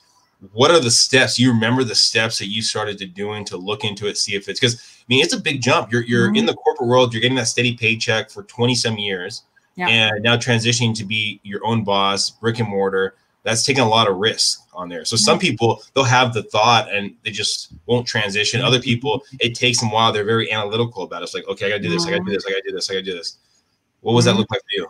What 0.54 0.72
are 0.72 0.80
the 0.80 0.90
steps? 0.90 1.38
You 1.38 1.52
remember 1.52 1.84
the 1.84 1.94
steps 1.94 2.40
that 2.40 2.48
you 2.48 2.64
started 2.64 2.98
to 3.00 3.06
doing 3.06 3.46
to 3.46 3.58
look 3.58 3.84
into 3.84 4.08
it 4.08 4.18
see 4.18 4.34
if 4.36 4.48
it's 4.48 4.60
because 4.60 4.76
i 4.76 5.06
mean 5.08 5.24
it's 5.24 5.34
a 5.34 5.40
big 5.40 5.62
jump. 5.62 5.92
You're 5.92 6.04
you're 6.04 6.28
mm-hmm. 6.28 6.38
in 6.38 6.46
the 6.46 6.56
corporate 6.56 6.88
world 6.88 7.14
you're 7.14 7.22
getting 7.22 7.38
that 7.38 7.48
steady 7.48 7.76
paycheck 7.76 8.32
for 8.32 8.44
20 8.44 8.74
some 8.76 8.98
years 8.98 9.44
yeah. 9.76 9.88
and 9.88 10.24
now 10.24 10.38
transitioning 10.38 10.96
to 10.96 11.06
be 11.06 11.40
your 11.44 11.66
own 11.66 11.84
boss, 11.84 12.30
brick 12.30 12.60
and 12.60 12.70
mortar, 12.70 13.16
that's 13.44 13.66
taking 13.66 13.84
a 13.84 13.88
lot 13.88 14.10
of 14.10 14.18
risk 14.18 14.62
on 14.74 14.90
there. 14.90 15.06
So 15.06 15.16
some 15.16 15.40
people 15.40 15.82
they'll 15.94 16.04
have 16.04 16.34
the 16.34 16.44
thought 16.44 16.94
and 16.94 17.16
they 17.24 17.32
just 17.32 17.74
won't 17.86 18.06
transition. 18.06 18.62
Other 18.62 18.82
people 18.82 19.24
it 19.40 19.56
takes 19.56 19.80
them 19.80 19.90
a 19.90 19.94
while. 19.94 20.12
They're 20.12 20.24
very 20.26 20.52
analytical 20.52 21.04
about 21.04 21.22
it. 21.22 21.26
It's 21.26 21.34
like, 21.34 21.48
okay, 21.48 21.68
I 21.68 21.70
gotta 21.70 21.82
do 21.82 21.90
this, 21.90 22.06
I 22.06 22.12
gotta 22.12 22.24
do 22.24 22.32
this, 22.32 22.46
I 22.46 22.52
gotta 22.52 22.64
do 22.66 22.72
this, 22.74 22.90
I 22.90 22.94
gotta 22.94 23.06
do 23.06 23.14
this. 23.14 23.38
What 24.02 24.14
was 24.14 24.26
that 24.26 24.32
mm-hmm. 24.32 24.40
look 24.40 24.52
like 24.52 24.62
for 24.62 24.68
you? 24.74 24.88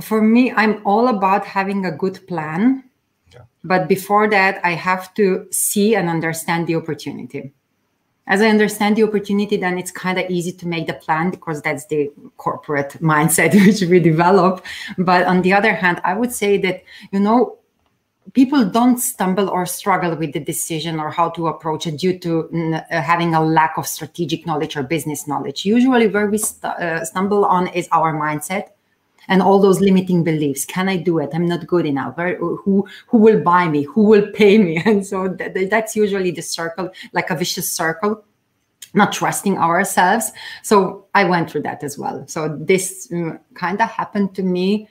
For 0.00 0.22
me, 0.22 0.52
I'm 0.52 0.82
all 0.86 1.08
about 1.08 1.44
having 1.44 1.86
a 1.86 1.92
good 1.92 2.26
plan. 2.26 2.84
But 3.64 3.88
before 3.88 4.30
that, 4.30 4.60
I 4.64 4.70
have 4.70 5.12
to 5.14 5.46
see 5.50 5.94
and 5.94 6.08
understand 6.08 6.66
the 6.66 6.76
opportunity 6.76 7.52
as 8.28 8.42
I 8.42 8.48
understand 8.48 8.96
the 8.96 9.02
opportunity, 9.02 9.56
then 9.56 9.78
it's 9.78 9.90
kind 9.90 10.18
of 10.18 10.30
easy 10.30 10.52
to 10.52 10.68
make 10.68 10.86
the 10.86 10.92
plan 10.92 11.30
because 11.30 11.62
that's 11.62 11.86
the 11.86 12.10
corporate 12.36 12.90
mindset 13.00 13.54
which 13.54 13.82
we 13.90 13.98
develop. 13.98 14.64
But 14.98 15.26
on 15.26 15.42
the 15.42 15.54
other 15.54 15.74
hand, 15.74 16.00
I 16.04 16.14
would 16.14 16.32
say 16.32 16.58
that, 16.58 16.84
you 17.10 17.20
know, 17.20 17.58
people 18.34 18.64
don't 18.66 18.98
stumble 18.98 19.48
or 19.48 19.64
struggle 19.64 20.14
with 20.14 20.34
the 20.34 20.40
decision 20.40 21.00
or 21.00 21.10
how 21.10 21.30
to 21.30 21.48
approach 21.48 21.86
it 21.86 21.96
due 21.98 22.18
to 22.18 22.74
uh, 22.90 23.00
having 23.00 23.34
a 23.34 23.42
lack 23.42 23.78
of 23.78 23.86
strategic 23.86 24.46
knowledge 24.46 24.76
or 24.76 24.82
business 24.82 25.26
knowledge. 25.26 25.64
Usually, 25.64 26.06
where 26.06 26.26
we 26.26 26.36
st- 26.36 26.64
uh, 26.64 27.04
stumble 27.04 27.46
on 27.46 27.68
is 27.68 27.88
our 27.92 28.12
mindset 28.12 28.68
and 29.28 29.42
all 29.42 29.60
those 29.60 29.80
limiting 29.80 30.24
beliefs. 30.24 30.64
Can 30.64 30.88
i 30.88 30.96
do 30.96 31.18
it? 31.18 31.30
I'm 31.32 31.46
not 31.46 31.66
good 31.66 31.86
enough. 31.86 32.16
Who 32.16 32.88
who 33.06 33.18
will 33.18 33.40
buy 33.40 33.68
me? 33.68 33.82
Who 33.82 34.02
will 34.02 34.30
pay 34.32 34.58
me? 34.58 34.82
And 34.88 35.06
so 35.06 35.28
that, 35.28 35.68
that's 35.70 35.94
usually 35.94 36.30
the 36.30 36.42
circle 36.42 36.90
like 37.12 37.30
a 37.30 37.36
vicious 37.36 37.70
circle 37.70 38.24
not 38.94 39.12
trusting 39.12 39.58
ourselves. 39.58 40.32
So 40.62 41.06
i 41.14 41.24
went 41.24 41.50
through 41.50 41.62
that 41.62 41.84
as 41.84 41.98
well. 41.98 42.24
So 42.26 42.56
this 42.58 43.08
um, 43.12 43.38
kind 43.54 43.80
of 43.80 43.90
happened 43.90 44.34
to 44.36 44.42
me 44.42 44.88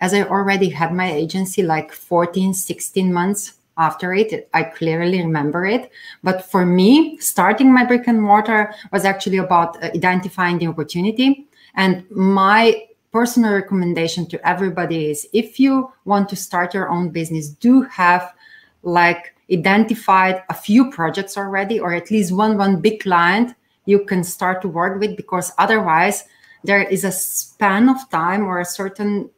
as 0.00 0.12
i 0.12 0.22
already 0.22 0.68
had 0.68 0.92
my 0.92 1.10
agency 1.10 1.62
like 1.62 1.92
14 1.92 2.54
16 2.54 3.12
months 3.12 3.54
after 3.78 4.12
it. 4.12 4.48
I 4.52 4.64
clearly 4.64 5.18
remember 5.22 5.64
it. 5.64 5.90
But 6.22 6.44
for 6.44 6.66
me 6.66 7.16
starting 7.18 7.72
my 7.72 7.84
brick 7.84 8.06
and 8.06 8.20
mortar 8.20 8.74
was 8.92 9.04
actually 9.04 9.38
about 9.38 9.82
uh, 9.82 9.86
identifying 9.94 10.58
the 10.58 10.66
opportunity. 10.66 11.46
And 11.74 12.04
my 12.10 12.86
personal 13.12 13.52
recommendation 13.52 14.26
to 14.26 14.48
everybody 14.48 15.10
is 15.10 15.28
if 15.32 15.60
you 15.60 15.92
want 16.04 16.28
to 16.30 16.36
start 16.36 16.74
your 16.74 16.88
own 16.88 17.10
business, 17.10 17.48
do 17.48 17.82
have 17.82 18.34
like 18.82 19.34
identified 19.52 20.42
a 20.48 20.54
few 20.54 20.90
projects 20.90 21.36
already, 21.36 21.78
or 21.78 21.92
at 21.92 22.10
least 22.10 22.32
one 22.32 22.56
one 22.56 22.80
big 22.80 23.00
client 23.00 23.54
you 23.84 24.04
can 24.04 24.24
start 24.24 24.62
to 24.62 24.68
work 24.68 24.98
with, 25.00 25.16
because 25.16 25.52
otherwise 25.58 26.24
there 26.64 26.82
is 26.82 27.04
a 27.04 27.12
span 27.12 27.88
of 27.88 28.08
time 28.10 28.46
or 28.46 28.60
a 28.60 28.64
certain 28.64 29.28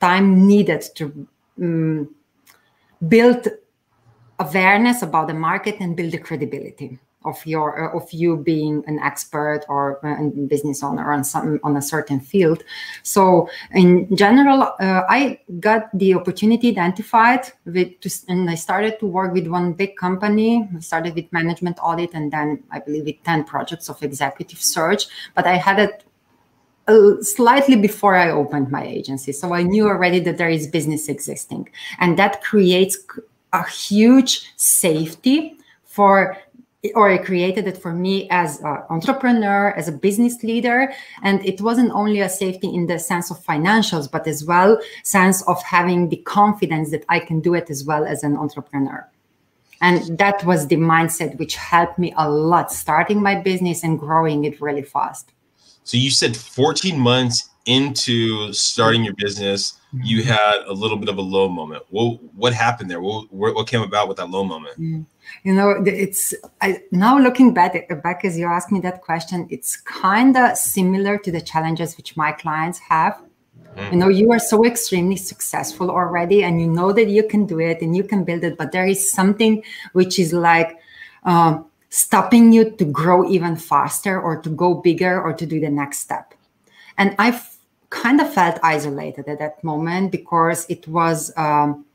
time 0.00 0.46
needed 0.46 0.84
to 0.94 1.26
um, 1.60 2.14
build 3.08 3.48
awareness 4.38 5.02
about 5.02 5.26
the 5.28 5.34
market 5.34 5.76
and 5.80 5.96
build 5.96 6.12
the 6.12 6.18
credibility 6.18 6.98
of 7.26 7.44
your 7.44 7.94
uh, 7.94 7.96
of 7.96 8.10
you 8.12 8.36
being 8.36 8.82
an 8.86 8.98
expert 9.00 9.64
or 9.68 9.98
a 10.02 10.24
business 10.46 10.82
owner 10.82 11.12
on 11.12 11.24
some 11.24 11.60
on 11.62 11.76
a 11.76 11.82
certain 11.82 12.20
field 12.20 12.62
so 13.02 13.48
in 13.72 14.14
general 14.16 14.62
uh, 14.80 15.02
i 15.08 15.38
got 15.60 15.90
the 15.98 16.14
opportunity 16.14 16.68
identified 16.68 17.50
with 17.64 18.00
to, 18.00 18.10
and 18.28 18.48
i 18.48 18.54
started 18.54 18.98
to 18.98 19.06
work 19.06 19.32
with 19.32 19.46
one 19.46 19.72
big 19.72 19.96
company 19.96 20.68
I 20.74 20.80
started 20.80 21.14
with 21.14 21.32
management 21.32 21.78
audit 21.82 22.14
and 22.14 22.32
then 22.32 22.62
i 22.70 22.78
believe 22.78 23.04
with 23.04 23.22
10 23.24 23.44
projects 23.44 23.88
of 23.88 24.02
executive 24.02 24.60
search 24.60 25.06
but 25.34 25.46
i 25.46 25.56
had 25.56 25.78
it 25.78 26.04
uh, 26.88 27.20
slightly 27.20 27.74
before 27.74 28.14
I 28.14 28.30
opened 28.30 28.70
my 28.70 28.84
agency. 28.84 29.32
So 29.32 29.52
I 29.52 29.64
knew 29.64 29.88
already 29.88 30.20
that 30.20 30.38
there 30.38 30.48
is 30.48 30.68
business 30.68 31.08
existing. 31.08 31.68
And 31.98 32.16
that 32.16 32.42
creates 32.42 32.96
a 33.52 33.68
huge 33.68 34.52
safety 34.56 35.58
for 35.84 36.36
or 36.94 37.10
I 37.10 37.18
created 37.18 37.66
it 37.66 37.78
for 37.78 37.92
me 37.92 38.28
as 38.30 38.60
an 38.60 38.82
entrepreneur, 38.90 39.70
as 39.72 39.88
a 39.88 39.92
business 39.92 40.42
leader. 40.42 40.92
And 41.22 41.44
it 41.44 41.60
wasn't 41.60 41.92
only 41.92 42.20
a 42.20 42.28
safety 42.28 42.72
in 42.72 42.86
the 42.86 42.98
sense 42.98 43.30
of 43.30 43.42
financials, 43.44 44.10
but 44.10 44.26
as 44.26 44.44
well 44.44 44.78
sense 45.02 45.42
of 45.42 45.62
having 45.62 46.08
the 46.08 46.16
confidence 46.16 46.90
that 46.90 47.04
I 47.08 47.20
can 47.20 47.40
do 47.40 47.54
it 47.54 47.70
as 47.70 47.84
well 47.84 48.04
as 48.04 48.22
an 48.22 48.36
entrepreneur. 48.36 49.08
And 49.80 50.18
that 50.18 50.44
was 50.44 50.68
the 50.68 50.76
mindset 50.76 51.38
which 51.38 51.56
helped 51.56 51.98
me 51.98 52.14
a 52.16 52.30
lot 52.30 52.72
starting 52.72 53.22
my 53.22 53.34
business 53.34 53.84
and 53.84 53.98
growing 53.98 54.44
it 54.44 54.60
really 54.60 54.82
fast. 54.82 55.32
So 55.84 55.96
you 55.96 56.10
said 56.10 56.36
14 56.36 56.98
months 56.98 57.50
into 57.66 58.52
starting 58.52 59.04
your 59.04 59.14
business, 59.14 59.78
you 59.92 60.20
mm-hmm. 60.20 60.30
had 60.30 60.62
a 60.66 60.72
little 60.72 60.96
bit 60.96 61.08
of 61.08 61.18
a 61.18 61.22
low 61.22 61.48
moment. 61.48 61.84
What 61.90 62.22
what 62.34 62.52
happened 62.52 62.90
there? 62.90 63.00
What 63.00 63.32
what 63.32 63.66
came 63.66 63.82
about 63.82 64.08
with 64.08 64.16
that 64.16 64.30
low 64.30 64.44
moment? 64.44 64.80
Mm 64.80 65.06
you 65.44 65.52
know 65.52 65.82
it's 65.86 66.34
I, 66.60 66.82
now 66.90 67.18
looking 67.18 67.54
back 67.54 67.74
back 68.02 68.24
as 68.24 68.38
you 68.38 68.46
asked 68.46 68.72
me 68.72 68.80
that 68.80 69.02
question 69.02 69.46
it's 69.50 69.76
kind 69.76 70.36
of 70.36 70.56
similar 70.56 71.18
to 71.18 71.32
the 71.32 71.40
challenges 71.40 71.96
which 71.96 72.16
my 72.16 72.32
clients 72.32 72.78
have 72.78 73.20
mm. 73.76 73.92
you 73.92 73.96
know 73.96 74.08
you 74.08 74.30
are 74.32 74.38
so 74.38 74.64
extremely 74.64 75.16
successful 75.16 75.90
already 75.90 76.44
and 76.44 76.60
you 76.60 76.66
know 76.66 76.92
that 76.92 77.08
you 77.08 77.26
can 77.26 77.46
do 77.46 77.58
it 77.60 77.80
and 77.80 77.96
you 77.96 78.04
can 78.04 78.24
build 78.24 78.44
it 78.44 78.56
but 78.56 78.72
there 78.72 78.86
is 78.86 79.10
something 79.10 79.62
which 79.92 80.18
is 80.18 80.32
like 80.32 80.78
uh, 81.24 81.58
stopping 81.88 82.52
you 82.52 82.70
to 82.70 82.84
grow 82.84 83.28
even 83.28 83.56
faster 83.56 84.20
or 84.20 84.40
to 84.40 84.50
go 84.50 84.74
bigger 84.74 85.20
or 85.22 85.32
to 85.32 85.46
do 85.46 85.60
the 85.60 85.70
next 85.70 85.98
step 85.98 86.34
and 86.98 87.14
i 87.18 87.40
kind 87.90 88.20
of 88.20 88.32
felt 88.32 88.58
isolated 88.62 89.26
at 89.28 89.38
that 89.38 89.62
moment 89.62 90.10
because 90.10 90.66
it 90.68 90.86
was 90.88 91.32
um, 91.36 91.85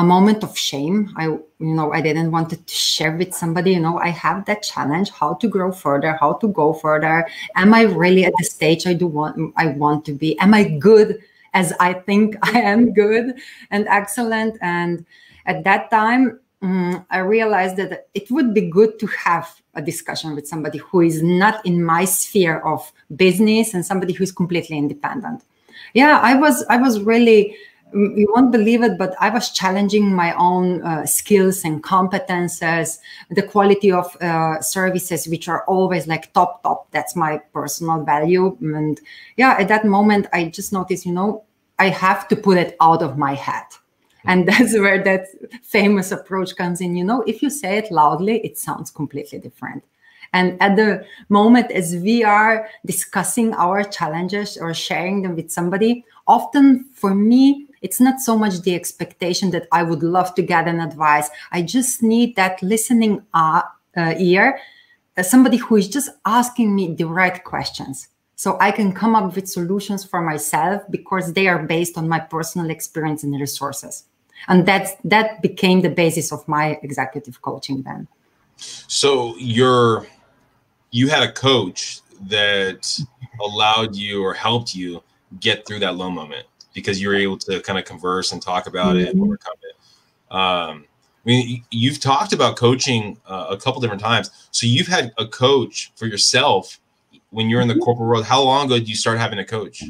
a 0.00 0.04
moment 0.04 0.42
of 0.42 0.56
shame. 0.56 1.12
I, 1.16 1.24
you 1.24 1.42
know, 1.58 1.92
I 1.92 2.00
didn't 2.00 2.30
want 2.30 2.48
to 2.50 2.58
share 2.66 3.16
with 3.16 3.34
somebody, 3.34 3.72
you 3.72 3.80
know, 3.80 3.98
I 3.98 4.08
have 4.08 4.46
that 4.46 4.62
challenge, 4.62 5.10
how 5.10 5.34
to 5.34 5.46
grow 5.46 5.70
further, 5.72 6.16
how 6.18 6.32
to 6.34 6.48
go 6.48 6.72
further. 6.72 7.28
Am 7.54 7.74
I 7.74 7.82
really 7.82 8.24
at 8.24 8.32
the 8.38 8.44
stage 8.44 8.86
I 8.86 8.94
do 8.94 9.06
want, 9.06 9.52
I 9.56 9.66
want 9.68 10.04
to 10.06 10.12
be? 10.12 10.38
Am 10.38 10.54
I 10.54 10.64
good 10.64 11.20
as 11.52 11.74
I 11.80 11.92
think 11.92 12.36
I 12.42 12.60
am 12.60 12.94
good 12.94 13.34
and 13.70 13.86
excellent? 13.88 14.56
And 14.62 15.04
at 15.44 15.64
that 15.64 15.90
time, 15.90 16.40
um, 16.62 17.06
I 17.10 17.18
realized 17.18 17.76
that 17.76 18.08
it 18.14 18.30
would 18.30 18.54
be 18.54 18.62
good 18.62 18.98
to 19.00 19.06
have 19.06 19.60
a 19.74 19.82
discussion 19.82 20.34
with 20.34 20.48
somebody 20.48 20.78
who 20.78 21.02
is 21.02 21.22
not 21.22 21.64
in 21.64 21.84
my 21.84 22.04
sphere 22.04 22.60
of 22.60 22.90
business 23.16 23.74
and 23.74 23.84
somebody 23.84 24.12
who 24.12 24.24
is 24.24 24.32
completely 24.32 24.76
independent. 24.76 25.42
Yeah, 25.94 26.20
I 26.22 26.34
was 26.34 26.64
I 26.68 26.76
was 26.76 27.00
really 27.00 27.56
you 27.92 28.26
won't 28.34 28.52
believe 28.52 28.82
it, 28.82 28.98
but 28.98 29.14
I 29.20 29.30
was 29.30 29.50
challenging 29.50 30.14
my 30.14 30.34
own 30.34 30.82
uh, 30.82 31.06
skills 31.06 31.64
and 31.64 31.82
competences, 31.82 32.98
the 33.30 33.42
quality 33.42 33.92
of 33.92 34.14
uh, 34.20 34.60
services, 34.60 35.26
which 35.26 35.48
are 35.48 35.64
always 35.64 36.06
like 36.06 36.32
top, 36.32 36.62
top. 36.62 36.90
That's 36.90 37.16
my 37.16 37.38
personal 37.52 38.04
value. 38.04 38.56
And 38.60 39.00
yeah, 39.36 39.56
at 39.58 39.68
that 39.68 39.84
moment, 39.84 40.26
I 40.32 40.46
just 40.46 40.72
noticed, 40.72 41.06
you 41.06 41.12
know, 41.12 41.44
I 41.78 41.88
have 41.88 42.28
to 42.28 42.36
put 42.36 42.58
it 42.58 42.76
out 42.80 43.02
of 43.02 43.16
my 43.16 43.34
head. 43.34 43.64
And 44.24 44.46
that's 44.48 44.74
where 44.74 45.02
that 45.04 45.26
famous 45.62 46.12
approach 46.12 46.56
comes 46.56 46.80
in. 46.80 46.96
You 46.96 47.04
know, 47.04 47.22
if 47.22 47.42
you 47.42 47.50
say 47.50 47.78
it 47.78 47.90
loudly, 47.90 48.38
it 48.40 48.58
sounds 48.58 48.90
completely 48.90 49.38
different. 49.38 49.84
And 50.32 50.60
at 50.62 50.76
the 50.76 51.04
moment, 51.28 51.72
as 51.72 51.96
we 51.96 52.22
are 52.22 52.68
discussing 52.86 53.52
our 53.54 53.82
challenges 53.82 54.56
or 54.56 54.72
sharing 54.74 55.22
them 55.22 55.34
with 55.34 55.50
somebody, 55.50 56.04
often 56.26 56.84
for 56.94 57.14
me, 57.14 57.66
it's 57.82 58.00
not 58.00 58.20
so 58.20 58.36
much 58.36 58.60
the 58.60 58.74
expectation 58.74 59.50
that 59.52 59.66
I 59.72 59.82
would 59.82 60.02
love 60.02 60.34
to 60.34 60.42
get 60.42 60.68
an 60.68 60.80
advice. 60.80 61.30
I 61.52 61.62
just 61.62 62.02
need 62.02 62.36
that 62.36 62.62
listening 62.62 63.22
uh, 63.34 63.62
uh, 63.96 64.14
ear, 64.18 64.60
uh, 65.16 65.22
somebody 65.22 65.56
who 65.56 65.76
is 65.76 65.88
just 65.88 66.10
asking 66.24 66.74
me 66.74 66.94
the 66.94 67.04
right 67.04 67.42
questions. 67.42 68.08
So 68.36 68.56
I 68.60 68.70
can 68.70 68.92
come 68.92 69.14
up 69.14 69.34
with 69.34 69.48
solutions 69.48 70.04
for 70.04 70.22
myself 70.22 70.82
because 70.90 71.34
they 71.34 71.46
are 71.46 71.62
based 71.62 71.98
on 71.98 72.08
my 72.08 72.20
personal 72.20 72.70
experience 72.70 73.22
and 73.22 73.38
resources 73.38 74.04
and 74.48 74.66
that 74.66 74.98
that 75.04 75.42
became 75.42 75.80
the 75.80 75.90
basis 75.90 76.32
of 76.32 76.46
my 76.48 76.78
executive 76.82 77.40
coaching 77.42 77.82
then 77.82 78.06
so 78.56 79.34
you're 79.38 80.06
you 80.90 81.08
had 81.08 81.22
a 81.22 81.32
coach 81.32 82.00
that 82.22 82.98
allowed 83.40 83.94
you 83.94 84.22
or 84.22 84.34
helped 84.34 84.74
you 84.74 85.02
get 85.38 85.66
through 85.66 85.78
that 85.78 85.96
low 85.96 86.10
moment 86.10 86.46
because 86.72 87.00
you 87.00 87.08
were 87.08 87.14
able 87.14 87.38
to 87.38 87.60
kind 87.60 87.78
of 87.78 87.84
converse 87.84 88.32
and 88.32 88.40
talk 88.40 88.66
about 88.66 88.96
mm-hmm. 88.96 89.06
it 89.06 89.14
and 89.14 89.22
overcome 89.22 89.54
it 89.62 89.76
um, 90.30 90.84
I 91.24 91.28
mean, 91.28 91.64
you've 91.70 92.00
talked 92.00 92.32
about 92.32 92.56
coaching 92.56 93.18
uh, 93.26 93.48
a 93.50 93.56
couple 93.56 93.80
different 93.80 94.00
times. 94.00 94.30
So 94.52 94.66
you've 94.66 94.86
had 94.86 95.12
a 95.18 95.26
coach 95.26 95.92
for 95.96 96.06
yourself 96.06 96.80
when 97.30 97.50
you're 97.50 97.60
in 97.60 97.68
the 97.68 97.74
mm-hmm. 97.74 97.82
corporate 97.82 98.08
world. 98.08 98.24
How 98.24 98.42
long 98.42 98.66
ago 98.66 98.78
did 98.78 98.88
you 98.88 98.94
start 98.94 99.18
having 99.18 99.38
a 99.38 99.44
coach? 99.44 99.84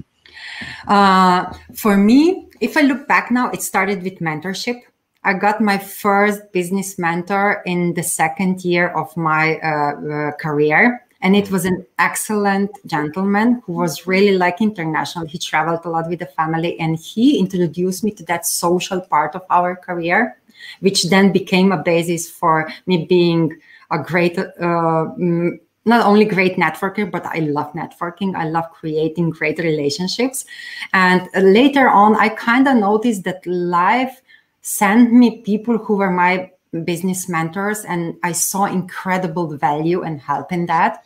Uh, 0.89 1.53
for 1.75 1.97
me, 1.97 2.49
if 2.61 2.77
I 2.77 2.81
look 2.81 3.07
back 3.07 3.31
now, 3.31 3.51
it 3.51 3.63
started 3.63 4.03
with 4.03 4.19
mentorship. 4.19 4.81
I 5.23 5.35
got 5.35 5.61
my 5.61 5.79
first 5.79 6.51
business 6.53 6.99
mentor 6.99 7.63
in 7.65 7.95
the 7.95 8.03
second 8.03 8.65
year 8.65 8.89
of 8.89 9.15
my 9.17 9.59
uh, 9.59 10.01
uh, 10.01 10.33
career. 10.33 11.07
And 11.23 11.37
it 11.37 11.51
was 11.51 11.65
an 11.65 11.87
excellent 11.99 12.71
gentleman 12.87 13.63
who 13.67 13.75
was 13.75 14.07
really 14.07 14.37
like 14.37 14.61
international. 14.61 15.27
He 15.27 15.39
traveled 15.39 15.85
a 15.85 15.91
lot 15.91 16.09
with 16.09 16.21
the 16.21 16.27
family 16.27 16.79
and 16.81 16.99
he 16.99 17.39
introduced 17.39 18.03
me 18.03 18.11
to 18.13 18.25
that 18.25 18.47
social 18.47 19.01
part 19.01 19.35
of 19.35 19.43
our 19.51 19.77
career, 19.77 20.39
which 20.81 21.11
then 21.11 21.31
became 21.33 21.73
a 21.73 21.83
basis 21.83 22.29
for 22.29 22.69
me 22.87 23.05
being 23.05 23.61
a 23.91 23.99
great 23.99 24.39
uh, 24.39 24.45
mm, 24.61 25.59
not 25.85 26.07
only 26.07 26.25
great 26.25 26.57
networker, 26.57 27.11
but 27.11 27.25
I 27.27 27.39
love 27.39 27.73
networking. 27.73 28.35
I 28.37 28.49
love 28.49 28.71
creating 28.71 29.31
great 29.31 29.59
relationships. 29.59 30.45
And 30.93 31.29
later 31.35 31.89
on, 31.89 32.17
I 32.17 32.29
kind 32.29 32.69
of 32.69 32.77
noticed 32.77 33.25
that 33.25 33.45
life 33.47 34.21
sent 34.63 35.13
me 35.13 35.41
people 35.43 35.79
who 35.79 35.97
were 35.97 36.11
my 36.11 36.51
business 36.85 37.29
mentors, 37.29 37.85
and 37.85 38.17
I 38.23 38.33
saw 38.33 38.67
incredible 38.67 39.57
value 39.57 40.03
and 40.03 40.21
help 40.21 40.53
in 40.53 40.67
that. 40.67 41.05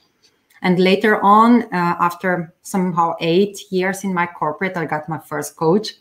And 0.65 0.81
later 0.81 1.23
on, 1.23 1.65
uh, 1.65 1.97
after 2.01 2.55
somehow 2.63 3.15
eight 3.21 3.61
years 3.71 4.03
in 4.03 4.15
my 4.15 4.27
corporate, 4.27 4.77
I 4.79 4.87
got 4.87 5.09
my 5.09 5.19
first 5.19 5.57
coach. 5.57 5.95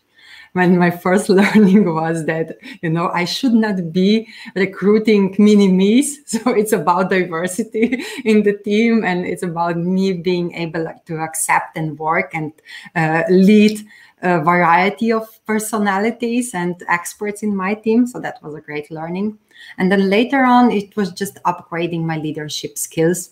When 0.53 0.77
my 0.77 0.89
first 0.89 1.29
learning 1.39 1.93
was 1.93 2.25
that 2.27 2.57
you 2.83 2.89
know 2.89 3.09
i 3.09 3.25
should 3.25 3.53
not 3.53 3.91
be 3.91 4.27
recruiting 4.55 5.35
mini 5.37 5.67
me's. 5.67 6.19
So 6.25 6.51
it's 6.51 6.71
about 6.71 7.09
diversity 7.09 8.03
in 8.25 8.43
the 8.43 8.53
team 8.53 9.03
and 9.03 9.25
it's 9.25 9.43
about 9.43 9.77
me 9.77 10.13
being 10.13 10.53
able 10.53 10.85
to 11.07 11.17
accept 11.17 11.75
and 11.75 11.99
work 11.99 12.33
and 12.33 12.53
uh, 12.95 13.23
lead 13.29 13.81
a 14.21 14.39
variety 14.41 15.11
of 15.11 15.27
personalities 15.45 16.53
and 16.53 16.81
experts 16.87 17.43
in 17.43 17.55
my 17.55 17.73
team. 17.73 18.07
So 18.07 18.19
that 18.21 18.41
was 18.41 18.55
a 18.55 18.61
great 18.61 18.89
learning. 18.89 19.37
And 19.77 19.91
then 19.91 20.09
later 20.09 20.45
on 20.45 20.71
it 20.71 20.95
was 20.95 21.11
just 21.11 21.43
upgrading 21.43 22.03
my 22.03 22.17
leadership 22.17 22.77
skills 22.77 23.31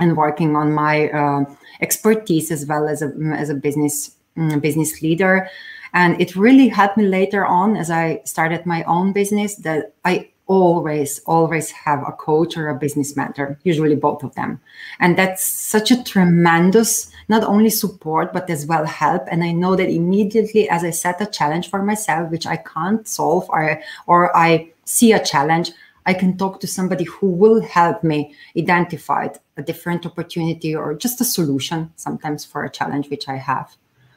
and 0.00 0.16
working 0.16 0.56
on 0.56 0.72
my 0.72 1.10
uh, 1.10 1.44
expertise 1.80 2.50
as 2.50 2.66
well 2.66 2.88
as 2.88 3.02
a, 3.02 3.12
as 3.34 3.50
a 3.50 3.54
business 3.54 4.16
mm, 4.36 4.60
business 4.60 5.00
leader 5.02 5.48
and 5.92 6.20
it 6.20 6.36
really 6.36 6.68
helped 6.68 6.96
me 6.96 7.06
later 7.06 7.44
on 7.44 7.76
as 7.76 7.90
I 7.90 8.22
started 8.24 8.64
my 8.64 8.82
own 8.84 9.12
business 9.12 9.56
that 9.56 9.92
I 10.04 10.30
always, 10.46 11.20
always 11.26 11.70
have 11.70 12.02
a 12.02 12.12
coach 12.12 12.56
or 12.56 12.68
a 12.68 12.74
business 12.74 13.16
mentor, 13.16 13.56
usually 13.62 13.94
both 13.94 14.24
of 14.24 14.34
them. 14.34 14.60
And 14.98 15.16
that's 15.16 15.46
such 15.46 15.92
a 15.92 16.02
tremendous, 16.02 17.10
not 17.28 17.44
only 17.44 17.70
support, 17.70 18.32
but 18.32 18.50
as 18.50 18.66
well 18.66 18.84
help. 18.84 19.22
And 19.30 19.44
I 19.44 19.52
know 19.52 19.76
that 19.76 19.88
immediately 19.88 20.68
as 20.68 20.82
I 20.82 20.90
set 20.90 21.20
a 21.20 21.26
challenge 21.26 21.70
for 21.70 21.82
myself, 21.84 22.30
which 22.30 22.46
I 22.46 22.56
can't 22.56 23.06
solve 23.06 23.48
or, 23.48 23.80
or 24.08 24.36
I 24.36 24.72
see 24.84 25.12
a 25.12 25.24
challenge, 25.24 25.70
I 26.06 26.14
can 26.14 26.36
talk 26.36 26.58
to 26.60 26.66
somebody 26.66 27.04
who 27.04 27.28
will 27.28 27.60
help 27.60 28.02
me 28.02 28.34
identify 28.56 29.28
a 29.60 29.62
different 29.70 30.06
opportunity 30.06 30.74
or 30.74 30.94
just 30.94 31.20
a 31.20 31.24
solution 31.24 31.92
sometimes 31.96 32.44
for 32.44 32.64
a 32.64 32.70
challenge 32.70 33.08
which 33.10 33.28
I 33.28 33.36
have. 33.36 33.68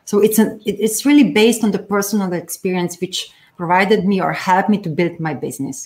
So 0.06 0.20
it's 0.20 0.40
an 0.40 0.60
it's 0.66 1.06
really 1.06 1.32
based 1.32 1.64
on 1.64 1.72
the 1.72 1.80
personal 1.80 2.34
experience 2.34 3.00
which 3.00 3.32
provided 3.58 4.06
me 4.06 4.22
or 4.22 4.34
helped 4.34 4.70
me 4.70 4.78
to 4.80 4.90
build 4.90 5.20
my 5.20 5.34
business. 5.34 5.78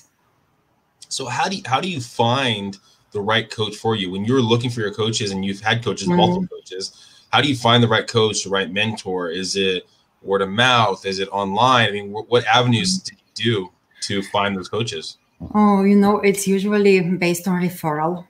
So 1.10 1.26
how 1.26 1.48
do 1.50 1.56
you, 1.58 1.64
how 1.66 1.80
do 1.82 1.90
you 1.90 2.02
find 2.02 2.78
the 3.12 3.22
right 3.22 3.50
coach 3.50 3.76
for 3.76 3.96
you 3.96 4.12
when 4.12 4.26
you're 4.26 4.42
looking 4.42 4.70
for 4.70 4.82
your 4.82 4.94
coaches 4.94 5.32
and 5.32 5.46
you've 5.46 5.62
had 5.62 5.84
coaches, 5.84 6.08
mm-hmm. 6.08 6.18
multiple 6.18 6.48
coaches? 6.48 6.84
How 7.32 7.42
do 7.42 7.48
you 7.48 7.56
find 7.56 7.84
the 7.84 7.88
right 7.88 8.08
coach, 8.08 8.44
the 8.44 8.50
right 8.50 8.72
mentor? 8.72 9.30
Is 9.30 9.56
it 9.56 9.84
word 10.22 10.42
of 10.42 10.50
mouth? 10.50 11.06
Is 11.06 11.20
it 11.20 11.30
online? 11.30 11.90
I 11.90 11.92
mean, 11.92 12.12
what, 12.12 12.30
what 12.30 12.46
avenues 12.46 13.00
mm-hmm. 13.00 13.16
did 13.36 13.46
you 13.46 13.54
do 13.54 13.72
to 14.08 14.24
find 14.30 14.58
those 14.58 14.70
coaches? 14.70 15.18
Oh, 15.54 15.84
you 15.84 15.96
know, 15.96 16.20
it's 16.20 16.48
usually 16.48 17.02
based 17.02 17.48
on 17.48 17.62
referral. 17.62 18.26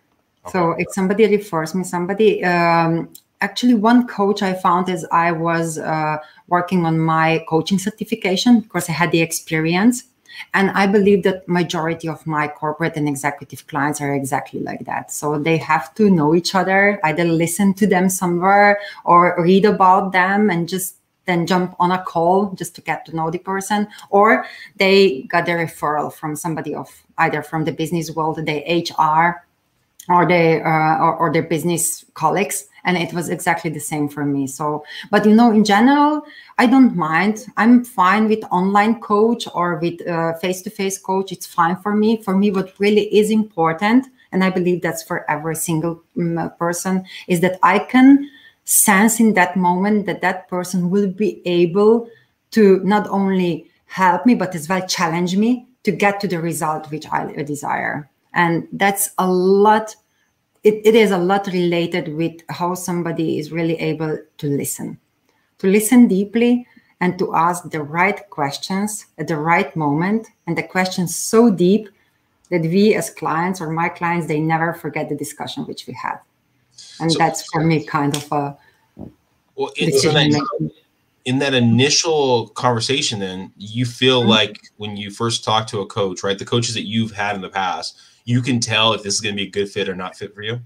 Okay. 0.47 0.59
So 0.59 0.71
if 0.77 0.87
somebody 0.91 1.27
refers 1.27 1.75
me, 1.75 1.83
somebody 1.83 2.43
um, 2.43 3.09
actually 3.41 3.73
one 3.75 4.07
coach 4.07 4.41
i 4.41 4.53
found 4.53 4.89
as 4.89 5.05
i 5.11 5.31
was 5.31 5.77
uh, 5.77 6.17
working 6.47 6.85
on 6.85 6.97
my 6.99 7.43
coaching 7.47 7.77
certification 7.77 8.61
because 8.61 8.89
i 8.89 8.91
had 8.91 9.11
the 9.11 9.21
experience. 9.21 10.05
And 10.53 10.69
i 10.71 10.85
believe 10.85 11.23
that 11.23 11.47
majority 11.47 12.07
of 12.07 12.25
my 12.27 12.47
corporate 12.47 12.95
and 12.95 13.07
executive 13.07 13.65
clients 13.67 14.01
are 14.01 14.13
exactly 14.13 14.59
like 14.59 14.85
that. 14.85 15.11
So 15.11 15.39
they 15.39 15.57
have 15.57 15.93
to 15.95 16.09
know 16.09 16.35
each 16.35 16.53
other 16.55 16.99
either 17.03 17.25
listen 17.25 17.73
to 17.75 17.87
them 17.87 18.09
somewhere 18.09 18.79
or 19.03 19.35
read 19.39 19.65
about 19.65 20.11
them 20.11 20.49
and 20.49 20.69
just 20.69 20.97
then 21.25 21.45
jump 21.45 21.75
on 21.79 21.91
a 21.91 22.03
call 22.03 22.51
just 22.51 22.73
to 22.75 22.81
get 22.81 23.05
to 23.05 23.15
know 23.15 23.29
the 23.29 23.37
person. 23.39 23.87
Or 24.09 24.45
they 24.77 25.23
got 25.23 25.45
their 25.45 25.57
referral 25.57 26.13
from 26.13 26.35
somebody 26.35 26.73
of 26.73 26.89
either 27.17 27.41
from 27.43 27.65
the 27.65 27.71
business 27.71 28.11
world 28.11 28.37
the 28.37 28.85
hr 28.97 29.46
or 30.09 30.25
the 30.25 30.61
uh, 30.61 30.97
or, 30.99 31.15
or 31.17 31.33
their 31.33 31.43
business 31.43 32.05
colleagues 32.13 32.65
and 32.83 32.97
it 32.97 33.13
was 33.13 33.27
exactly 33.27 33.69
the 33.69 33.79
same 33.79 34.07
for 34.07 34.25
me. 34.25 34.47
So 34.47 34.85
but 35.11 35.25
you 35.25 35.35
know 35.35 35.51
in 35.51 35.63
general 35.63 36.23
i 36.57 36.65
don't 36.65 36.95
mind. 36.95 37.45
I'm 37.57 37.83
fine 37.83 38.27
with 38.27 38.43
online 38.51 38.99
coach 39.01 39.47
or 39.53 39.75
with 39.77 39.99
face 40.41 40.61
to 40.63 40.69
face 40.69 40.97
coach. 40.97 41.31
It's 41.31 41.45
fine 41.45 41.75
for 41.77 41.95
me. 41.95 42.21
For 42.23 42.37
me 42.37 42.51
what 42.51 42.73
really 42.79 43.13
is 43.15 43.29
important 43.29 44.07
and 44.31 44.43
i 44.43 44.49
believe 44.49 44.81
that's 44.81 45.03
for 45.03 45.29
every 45.29 45.55
single 45.55 46.03
um, 46.17 46.51
person 46.59 47.05
is 47.27 47.41
that 47.41 47.59
i 47.63 47.79
can 47.79 48.29
sense 48.65 49.19
in 49.19 49.33
that 49.33 49.55
moment 49.55 50.05
that 50.05 50.21
that 50.21 50.47
person 50.47 50.89
will 50.89 51.07
be 51.07 51.41
able 51.45 52.09
to 52.51 52.79
not 52.83 53.07
only 53.07 53.69
help 53.85 54.25
me 54.25 54.35
but 54.35 54.53
as 54.55 54.67
well 54.67 54.85
challenge 54.85 55.37
me 55.37 55.67
to 55.83 55.91
get 55.91 56.19
to 56.19 56.27
the 56.27 56.39
result 56.39 56.89
which 56.91 57.07
i 57.11 57.25
desire 57.43 58.09
and 58.33 58.67
that's 58.71 59.11
a 59.17 59.29
lot 59.29 59.95
it, 60.63 60.81
it 60.85 60.95
is 60.95 61.11
a 61.11 61.17
lot 61.17 61.47
related 61.47 62.13
with 62.13 62.41
how 62.49 62.73
somebody 62.73 63.39
is 63.39 63.51
really 63.51 63.79
able 63.79 64.19
to 64.37 64.47
listen. 64.47 64.99
To 65.59 65.67
listen 65.67 66.07
deeply 66.07 66.67
and 66.99 67.17
to 67.19 67.33
ask 67.35 67.69
the 67.69 67.81
right 67.81 68.29
questions 68.29 69.05
at 69.17 69.27
the 69.27 69.37
right 69.37 69.73
moment. 69.75 70.27
And 70.45 70.57
the 70.57 70.63
questions 70.63 71.15
so 71.15 71.49
deep 71.49 71.89
that 72.49 72.61
we 72.61 72.95
as 72.95 73.09
clients 73.09 73.61
or 73.61 73.69
my 73.69 73.89
clients 73.89 74.27
they 74.27 74.39
never 74.39 74.73
forget 74.73 75.09
the 75.09 75.15
discussion 75.15 75.65
which 75.65 75.87
we 75.87 75.93
had. 75.93 76.19
And 76.99 77.11
so, 77.11 77.17
that's 77.17 77.45
for 77.51 77.63
me 77.63 77.85
kind 77.85 78.15
of 78.15 78.31
a 78.31 78.57
well 79.55 79.71
in, 79.75 79.89
that, 79.89 80.71
in 81.25 81.39
that 81.39 81.53
initial 81.53 82.49
conversation 82.49 83.19
then 83.19 83.51
you 83.57 83.85
feel 83.85 84.21
mm-hmm. 84.21 84.29
like 84.29 84.59
when 84.77 84.95
you 84.95 85.09
first 85.09 85.43
talk 85.43 85.67
to 85.67 85.79
a 85.79 85.85
coach 85.87 86.23
right 86.23 86.37
the 86.37 86.45
coaches 86.45 86.75
that 86.75 86.85
you've 86.85 87.11
had 87.11 87.35
in 87.35 87.41
the 87.41 87.49
past 87.49 87.99
you 88.27 88.41
can 88.41 88.59
tell 88.59 88.93
if 88.93 89.03
this 89.03 89.15
is 89.15 89.21
going 89.21 89.33
to 89.35 89.41
be 89.41 89.47
a 89.47 89.51
good 89.51 89.69
fit 89.69 89.89
or 89.89 89.95
not 89.95 90.15
fit 90.15 90.35
for 90.35 90.43
you 90.43 90.59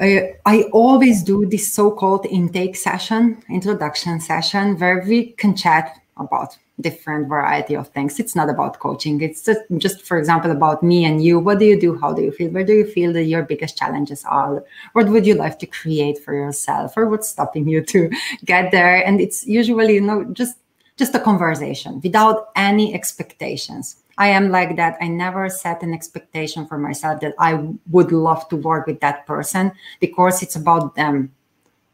I, 0.00 0.34
I 0.46 0.62
always 0.72 1.22
do 1.22 1.46
this 1.46 1.72
so-called 1.72 2.26
intake 2.26 2.74
session, 2.74 3.42
introduction 3.48 4.20
session, 4.20 4.76
where 4.78 5.04
we 5.06 5.26
can 5.32 5.54
chat 5.54 6.00
about 6.16 6.58
different 6.80 7.28
variety 7.28 7.76
of 7.76 7.88
things. 7.88 8.18
It's 8.18 8.34
not 8.34 8.50
about 8.50 8.80
coaching. 8.80 9.20
It's 9.20 9.44
just, 9.44 9.60
just 9.78 10.02
for 10.02 10.18
example, 10.18 10.50
about 10.50 10.82
me 10.82 11.04
and 11.04 11.22
you. 11.22 11.38
What 11.38 11.58
do 11.58 11.66
you 11.66 11.78
do? 11.78 11.98
How 11.98 12.12
do 12.12 12.22
you 12.22 12.32
feel? 12.32 12.50
Where 12.50 12.64
do 12.64 12.72
you 12.72 12.84
feel 12.84 13.12
that 13.12 13.24
your 13.24 13.42
biggest 13.42 13.76
challenges 13.76 14.24
are? 14.24 14.64
What 14.92 15.08
would 15.08 15.26
you 15.26 15.34
like 15.34 15.58
to 15.60 15.66
create 15.66 16.18
for 16.18 16.34
yourself? 16.34 16.96
Or 16.96 17.08
what's 17.08 17.28
stopping 17.28 17.68
you 17.68 17.82
to 17.84 18.10
get 18.44 18.72
there? 18.72 19.06
And 19.06 19.20
it's 19.20 19.46
usually, 19.46 19.94
you 19.94 20.00
know, 20.00 20.24
just 20.32 20.56
just 20.96 21.14
a 21.14 21.20
conversation 21.20 22.00
without 22.02 22.50
any 22.54 22.92
expectations. 22.94 24.01
I 24.18 24.28
am 24.28 24.50
like 24.50 24.76
that. 24.76 24.96
I 25.00 25.08
never 25.08 25.48
set 25.48 25.82
an 25.82 25.94
expectation 25.94 26.66
for 26.66 26.78
myself 26.78 27.20
that 27.20 27.34
I 27.38 27.54
would 27.90 28.12
love 28.12 28.48
to 28.48 28.56
work 28.56 28.86
with 28.86 29.00
that 29.00 29.26
person 29.26 29.72
because 30.00 30.42
it's 30.42 30.56
about 30.56 30.94
them 30.94 31.32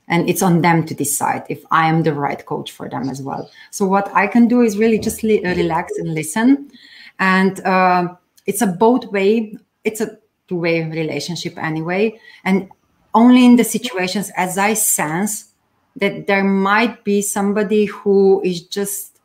and 0.09 0.29
it's 0.29 0.43
on 0.43 0.63
them 0.63 0.85
to 0.87 0.95
decide 0.95 1.45
if 1.49 1.65
I 1.71 1.89
am 1.89 2.03
the 2.03 2.15
right 2.15 2.45
coach 2.45 2.73
for 2.73 2.89
them 2.89 3.09
as 3.09 3.23
well. 3.23 3.51
So, 3.71 3.87
what 3.87 4.11
I 4.15 4.27
can 4.27 4.49
do 4.49 4.63
is 4.63 4.79
really 4.79 4.99
just 4.99 5.23
li- 5.23 5.43
relax 5.45 5.93
and 5.99 6.15
listen. 6.15 6.71
And 7.19 7.61
uh, 7.61 8.15
it's 8.47 8.63
a 8.63 8.67
both 8.67 9.07
way, 9.07 9.57
it's 9.85 10.01
a 10.01 10.19
two 10.49 10.57
way 10.57 10.83
relationship 10.85 11.59
anyway. 11.59 12.19
And 12.45 12.71
only 13.15 13.45
in 13.45 13.57
the 13.57 13.65
situations 13.65 14.31
as 14.37 14.59
I 14.59 14.75
sense 14.75 15.53
that 15.97 16.27
there 16.27 16.45
might 16.45 17.05
be 17.05 17.23
somebody 17.23 17.87
who 17.87 18.41
is 18.45 18.63
just 18.63 19.18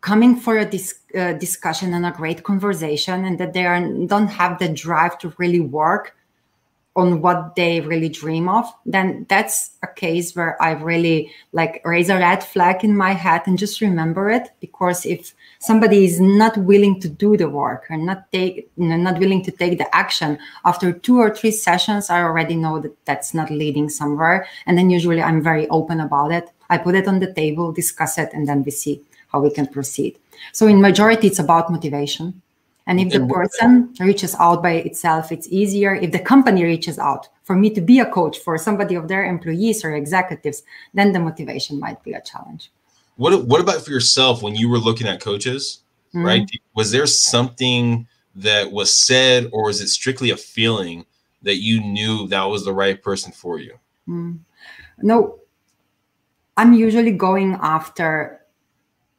coming 0.00 0.36
for 0.36 0.58
a 0.58 0.64
dis- 0.64 1.00
uh, 1.16 1.32
discussion 1.34 1.94
and 1.94 2.06
a 2.06 2.10
great 2.10 2.42
conversation 2.44 3.24
and 3.24 3.38
that 3.38 3.52
they 3.52 3.66
are, 3.66 3.80
don't 4.06 4.28
have 4.28 4.58
the 4.58 4.68
drive 4.68 5.18
to 5.18 5.32
really 5.38 5.60
work 5.60 6.14
on 6.98 7.22
what 7.22 7.54
they 7.54 7.80
really 7.80 8.08
dream 8.08 8.48
of 8.48 8.66
then 8.84 9.24
that's 9.28 9.70
a 9.84 9.86
case 9.86 10.34
where 10.34 10.60
i 10.60 10.72
really 10.72 11.30
like 11.52 11.80
raise 11.84 12.10
a 12.10 12.16
red 12.16 12.42
flag 12.42 12.82
in 12.82 12.96
my 12.96 13.12
head 13.12 13.40
and 13.46 13.56
just 13.56 13.80
remember 13.80 14.28
it 14.28 14.50
because 14.60 15.06
if 15.06 15.32
somebody 15.60 16.04
is 16.04 16.18
not 16.18 16.56
willing 16.56 16.98
to 16.98 17.08
do 17.08 17.36
the 17.36 17.48
work 17.48 17.84
and 17.88 18.04
not 18.04 18.30
take 18.32 18.68
you 18.76 18.88
know, 18.88 18.96
not 18.96 19.18
willing 19.20 19.44
to 19.44 19.52
take 19.52 19.78
the 19.78 19.94
action 19.94 20.36
after 20.64 20.92
two 20.92 21.18
or 21.18 21.32
three 21.32 21.52
sessions 21.52 22.10
i 22.10 22.20
already 22.20 22.56
know 22.56 22.80
that 22.80 22.96
that's 23.04 23.32
not 23.32 23.48
leading 23.48 23.88
somewhere 23.88 24.46
and 24.66 24.76
then 24.76 24.90
usually 24.90 25.22
i'm 25.22 25.40
very 25.40 25.68
open 25.68 26.00
about 26.00 26.32
it. 26.32 26.50
I 26.70 26.78
put 26.78 26.96
it 26.96 27.06
on 27.06 27.20
the 27.20 27.32
table 27.32 27.72
discuss 27.72 28.18
it 28.18 28.30
and 28.32 28.46
then 28.48 28.62
we 28.64 28.72
see 28.72 29.02
how 29.28 29.40
we 29.40 29.50
can 29.50 29.66
proceed. 29.66 30.18
So 30.52 30.66
in 30.66 30.80
majority, 30.80 31.26
it's 31.28 31.38
about 31.38 31.70
motivation. 31.70 32.42
And 32.86 32.98
if 32.98 33.12
the 33.12 33.26
person 33.26 33.94
reaches 34.00 34.34
out 34.40 34.62
by 34.62 34.72
itself, 34.72 35.30
it's 35.30 35.46
easier. 35.48 35.94
If 35.94 36.12
the 36.12 36.18
company 36.18 36.64
reaches 36.64 36.98
out 36.98 37.28
for 37.44 37.54
me 37.54 37.68
to 37.70 37.82
be 37.82 38.00
a 38.00 38.10
coach 38.10 38.38
for 38.38 38.56
somebody 38.56 38.94
of 38.94 39.08
their 39.08 39.26
employees 39.26 39.84
or 39.84 39.94
executives, 39.94 40.62
then 40.94 41.12
the 41.12 41.20
motivation 41.20 41.78
might 41.78 42.02
be 42.02 42.14
a 42.14 42.22
challenge. 42.22 42.72
What 43.16 43.44
What 43.46 43.60
about 43.60 43.84
for 43.84 43.90
yourself 43.90 44.42
when 44.42 44.54
you 44.56 44.70
were 44.70 44.78
looking 44.78 45.06
at 45.06 45.20
coaches? 45.20 45.80
Mm-hmm. 46.14 46.24
Right? 46.24 46.50
Was 46.74 46.90
there 46.90 47.06
something 47.06 48.06
that 48.36 48.72
was 48.72 48.92
said, 48.94 49.50
or 49.52 49.64
was 49.64 49.82
it 49.82 49.88
strictly 49.88 50.30
a 50.30 50.36
feeling 50.36 51.04
that 51.42 51.56
you 51.56 51.82
knew 51.82 52.26
that 52.28 52.44
was 52.44 52.64
the 52.64 52.72
right 52.72 53.02
person 53.02 53.32
for 53.32 53.58
you? 53.58 53.78
Mm. 54.08 54.38
No, 55.02 55.40
I'm 56.56 56.72
usually 56.72 57.12
going 57.12 57.58
after 57.60 58.37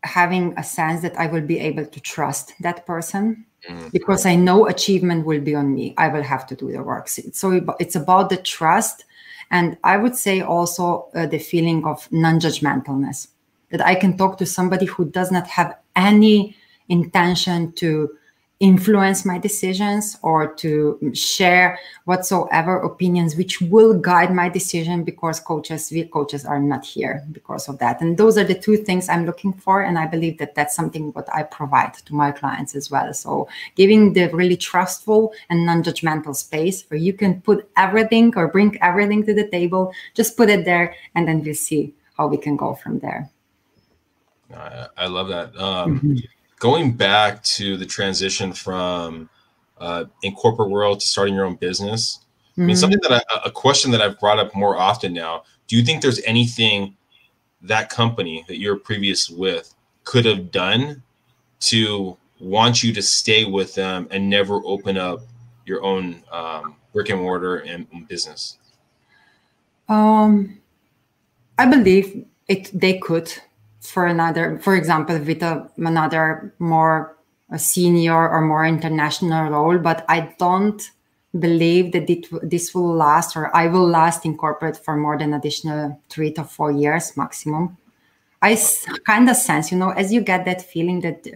having 0.04 0.54
a 0.58 0.64
sense 0.64 1.02
that 1.02 1.18
I 1.20 1.28
will 1.28 1.42
be 1.42 1.60
able 1.60 1.86
to 1.86 2.00
trust 2.00 2.54
that 2.62 2.86
person 2.86 3.46
mm-hmm. 3.68 3.90
because 3.90 4.26
I 4.26 4.36
know 4.36 4.68
achievement 4.68 5.26
will 5.26 5.42
be 5.42 5.56
on 5.56 5.74
me. 5.74 5.94
I 5.98 6.08
will 6.08 6.24
have 6.24 6.46
to 6.48 6.56
do 6.56 6.72
the 6.72 6.84
work. 6.84 7.08
So 7.08 7.76
it's 7.80 7.96
about 7.96 8.30
the 8.30 8.38
trust. 8.38 9.06
And 9.52 9.78
I 9.84 9.98
would 9.98 10.16
say 10.16 10.42
also 10.42 11.10
uh, 11.16 11.26
the 11.26 11.40
feeling 11.40 11.86
of 11.86 12.08
non 12.12 12.40
judgmentalness 12.40 13.28
that 13.72 13.86
I 13.86 13.96
can 13.96 14.18
talk 14.18 14.38
to 14.38 14.46
somebody 14.46 14.86
who 14.86 15.06
does 15.06 15.32
not 15.32 15.48
have 15.48 15.76
any 15.96 16.56
intention 16.88 17.72
to 17.74 18.10
influence 18.60 19.24
my 19.24 19.38
decisions 19.38 20.18
or 20.22 20.54
to 20.56 21.00
share 21.14 21.80
whatsoever 22.04 22.80
opinions 22.80 23.38
which 23.38 23.62
will 23.62 23.98
guide 23.98 24.34
my 24.34 24.50
decision 24.50 25.04
because 25.04 25.40
coaches 25.40 25.90
we 25.92 26.04
coaches 26.04 26.44
are 26.44 26.60
not 26.60 26.84
here 26.84 27.24
because 27.32 27.70
of 27.70 27.80
that. 27.80 28.02
And 28.02 28.18
those 28.18 28.38
are 28.38 28.44
the 28.44 28.60
two 28.60 28.76
things 28.76 29.08
i'm 29.08 29.26
looking 29.26 29.54
for 29.54 29.84
and 29.84 29.98
i 29.98 30.06
believe 30.06 30.38
that 30.40 30.56
that's 30.56 30.76
something 30.76 31.14
what 31.14 31.34
i 31.34 31.42
provide 31.44 31.94
to 31.94 32.14
my 32.14 32.32
clients 32.32 32.76
as 32.76 32.92
well. 32.92 33.14
So 33.14 33.48
giving 33.76 34.12
the 34.12 34.28
really 34.30 34.58
trustful 34.58 35.34
and 35.50 35.66
non-judgmental 35.66 36.36
space 36.36 36.84
where 36.90 37.00
you 37.00 37.14
can 37.14 37.42
put 37.42 37.70
everything 37.78 38.34
or 38.36 38.50
bring 38.50 38.78
everything 38.82 39.26
to 39.26 39.34
the 39.34 39.48
table 39.48 39.94
just 40.16 40.36
put 40.36 40.50
it 40.50 40.66
there 40.66 40.96
and 41.16 41.26
then 41.26 41.42
we'll 41.42 41.54
see 41.54 41.94
how 42.18 42.28
we 42.28 42.36
can 42.36 42.58
go 42.58 42.74
from 42.76 43.00
there. 43.00 43.30
I, 44.54 44.88
I 44.98 45.08
love 45.08 45.30
that. 45.30 45.56
Um, 45.58 46.00
mm-hmm 46.00 46.18
going 46.60 46.92
back 46.92 47.42
to 47.44 47.78
the 47.78 47.86
transition 47.86 48.54
from 48.54 49.30
uh, 49.80 50.06
in 50.24 50.36
corporate 50.36 50.70
world 50.70 51.00
to 51.00 51.08
starting 51.08 51.34
your 51.34 51.46
own 51.46 51.56
business. 51.56 52.20
Mm-hmm. 52.52 52.62
I 52.62 52.66
mean, 52.66 52.76
mm-hmm. 52.76 52.80
something 52.80 53.00
that 53.04 53.24
I, 53.30 53.42
a 53.46 53.52
question 53.52 53.92
that 53.92 54.02
I've 54.02 54.20
brought 54.20 54.40
up 54.40 54.54
more 54.54 54.78
often 54.78 55.14
now. 55.14 55.44
Do 55.68 55.78
you 55.78 55.84
think 55.84 56.02
there's 56.02 56.22
anything 56.24 56.96
that 57.62 57.90
company 57.90 58.44
that 58.48 58.60
you're 58.60 58.78
previous 58.78 59.30
with 59.30 59.74
could 60.04 60.26
have 60.26 60.52
done 60.52 61.02
to 61.62 62.18
want 62.40 62.84
you 62.84 62.94
to 62.94 63.02
stay 63.02 63.46
with 63.46 63.76
them 63.76 64.08
and 64.12 64.30
never 64.30 64.62
open 64.66 64.98
up 64.98 65.22
your 65.66 65.84
own 65.84 66.24
um, 66.32 66.76
brick 66.94 67.10
and 67.10 67.22
mortar 67.22 67.58
and, 67.58 67.86
and 67.94 68.08
business? 68.08 68.58
Um, 69.88 70.60
I 71.58 71.66
believe 71.66 72.26
it. 72.48 72.72
They 72.78 72.98
could 72.98 73.34
for 73.90 74.06
another, 74.06 74.60
for 74.60 74.76
example, 74.76 75.18
with 75.20 75.42
a, 75.44 75.70
another 75.78 76.54
more 76.60 77.18
senior 77.58 78.30
or 78.30 78.42
more 78.42 78.66
international 78.66 79.50
role, 79.50 79.78
but 79.80 80.06
I 80.08 80.36
don't 80.38 80.82
believe 81.38 81.92
that 81.92 82.10
it, 82.10 82.28
this 82.42 82.74
will 82.74 82.94
last 82.94 83.36
or 83.36 83.56
I 83.56 83.68
will 83.68 83.88
last 83.88 84.26
in 84.26 84.38
corporate 84.38 84.78
for 84.84 84.96
more 84.96 85.18
than 85.18 85.34
additional 85.34 86.02
three 86.10 86.32
to 86.34 86.44
four 86.44 86.72
years 86.72 87.16
maximum. 87.18 87.78
I 88.42 88.58
kind 89.06 89.30
of 89.30 89.36
sense, 89.36 89.70
you 89.72 89.78
know, 89.78 89.90
as 89.90 90.14
you 90.14 90.22
get 90.22 90.46
that 90.46 90.62
feeling 90.62 91.02
that, 91.02 91.28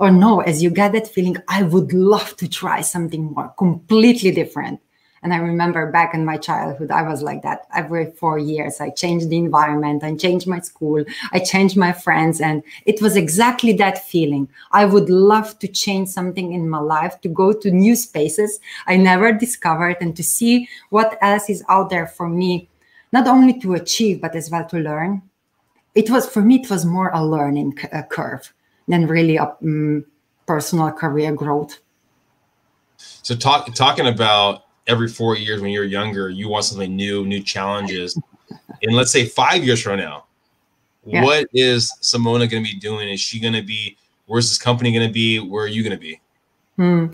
or 0.00 0.10
no, 0.10 0.40
as 0.40 0.60
you 0.60 0.70
get 0.70 0.92
that 0.92 1.06
feeling, 1.06 1.36
I 1.46 1.62
would 1.62 1.92
love 1.92 2.36
to 2.36 2.48
try 2.48 2.80
something 2.80 3.32
more 3.32 3.54
completely 3.56 4.32
different. 4.32 4.80
And 5.22 5.34
I 5.34 5.38
remember 5.38 5.90
back 5.90 6.14
in 6.14 6.24
my 6.24 6.36
childhood, 6.36 6.90
I 6.90 7.02
was 7.02 7.22
like 7.22 7.42
that. 7.42 7.66
Every 7.74 8.10
four 8.12 8.38
years, 8.38 8.80
I 8.80 8.90
changed 8.90 9.30
the 9.30 9.36
environment, 9.36 10.04
I 10.04 10.14
changed 10.14 10.46
my 10.46 10.60
school, 10.60 11.04
I 11.32 11.40
changed 11.40 11.76
my 11.76 11.92
friends. 11.92 12.40
And 12.40 12.62
it 12.86 13.02
was 13.02 13.16
exactly 13.16 13.72
that 13.74 14.06
feeling. 14.06 14.48
I 14.72 14.84
would 14.84 15.10
love 15.10 15.58
to 15.58 15.68
change 15.68 16.08
something 16.08 16.52
in 16.52 16.68
my 16.68 16.78
life, 16.78 17.20
to 17.22 17.28
go 17.28 17.52
to 17.52 17.70
new 17.70 17.96
spaces 17.96 18.60
I 18.86 18.96
never 18.96 19.32
discovered, 19.32 19.96
and 20.00 20.16
to 20.16 20.22
see 20.22 20.68
what 20.90 21.18
else 21.20 21.50
is 21.50 21.64
out 21.68 21.90
there 21.90 22.06
for 22.06 22.28
me, 22.28 22.68
not 23.12 23.26
only 23.26 23.58
to 23.60 23.74
achieve, 23.74 24.20
but 24.20 24.34
as 24.36 24.50
well 24.50 24.66
to 24.66 24.78
learn. 24.78 25.22
It 25.94 26.10
was, 26.10 26.28
for 26.28 26.42
me, 26.42 26.60
it 26.60 26.70
was 26.70 26.84
more 26.84 27.10
a 27.10 27.24
learning 27.24 27.78
curve 28.10 28.52
than 28.86 29.06
really 29.06 29.36
a 29.36 29.56
um, 29.62 30.04
personal 30.46 30.92
career 30.92 31.32
growth. 31.32 31.78
So, 32.96 33.34
talk, 33.34 33.74
talking 33.74 34.06
about 34.06 34.64
every 34.88 35.08
four 35.08 35.36
years 35.36 35.60
when 35.60 35.70
you're 35.70 35.84
younger, 35.84 36.30
you 36.30 36.48
want 36.48 36.64
something 36.64 36.94
new, 36.96 37.24
new 37.26 37.42
challenges. 37.42 38.18
and 38.82 38.96
let's 38.96 39.12
say 39.12 39.26
five 39.26 39.64
years 39.64 39.82
from 39.82 39.98
now, 39.98 40.24
yeah. 41.04 41.22
what 41.22 41.46
is 41.52 41.92
Simona 42.02 42.50
going 42.50 42.64
to 42.64 42.72
be 42.72 42.78
doing? 42.78 43.08
Is 43.08 43.20
she 43.20 43.38
going 43.38 43.54
to 43.54 43.62
be, 43.62 43.96
where's 44.26 44.48
this 44.48 44.58
company 44.58 44.92
going 44.92 45.06
to 45.06 45.12
be? 45.12 45.38
Where 45.38 45.64
are 45.64 45.68
you 45.68 45.82
going 45.82 45.96
to 45.96 46.00
be? 46.00 46.20
Hmm. 46.76 47.06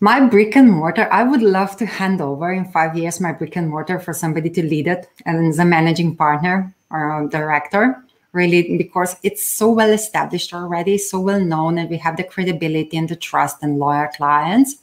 My 0.00 0.20
brick 0.20 0.56
and 0.56 0.70
mortar, 0.70 1.12
I 1.12 1.22
would 1.22 1.42
love 1.42 1.76
to 1.76 1.86
hand 1.86 2.20
over 2.22 2.52
in 2.52 2.64
five 2.64 2.96
years 2.96 3.20
my 3.20 3.32
brick 3.32 3.56
and 3.56 3.68
mortar 3.68 3.98
for 3.98 4.14
somebody 4.14 4.48
to 4.50 4.62
lead 4.62 4.86
it 4.88 5.06
and 5.26 5.46
as 5.46 5.58
a 5.58 5.64
managing 5.64 6.16
partner 6.16 6.74
or 6.90 7.28
director 7.30 8.02
really 8.32 8.76
because 8.76 9.16
it's 9.22 9.44
so 9.44 9.70
well 9.70 9.90
established 9.90 10.54
already, 10.54 10.98
so 10.98 11.20
well 11.20 11.40
known, 11.40 11.78
and 11.78 11.90
we 11.90 11.96
have 11.98 12.16
the 12.16 12.24
credibility 12.24 12.96
and 12.96 13.08
the 13.08 13.16
trust 13.16 13.58
and 13.62 13.78
loyal 13.78 14.08
clients. 14.08 14.76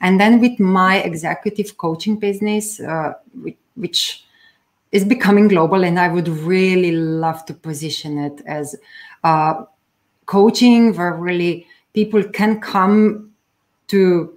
And 0.00 0.20
then 0.20 0.40
with 0.40 0.58
my 0.60 0.98
executive 0.98 1.76
coaching 1.78 2.16
business, 2.16 2.80
uh, 2.80 3.14
which 3.74 4.24
is 4.92 5.04
becoming 5.04 5.48
global, 5.48 5.84
and 5.84 5.98
I 5.98 6.08
would 6.08 6.28
really 6.28 6.92
love 6.92 7.44
to 7.46 7.54
position 7.54 8.18
it 8.18 8.40
as 8.46 8.76
uh, 9.24 9.64
coaching 10.26 10.94
where 10.94 11.14
really 11.14 11.66
people 11.94 12.22
can 12.22 12.60
come 12.60 13.32
to 13.88 14.34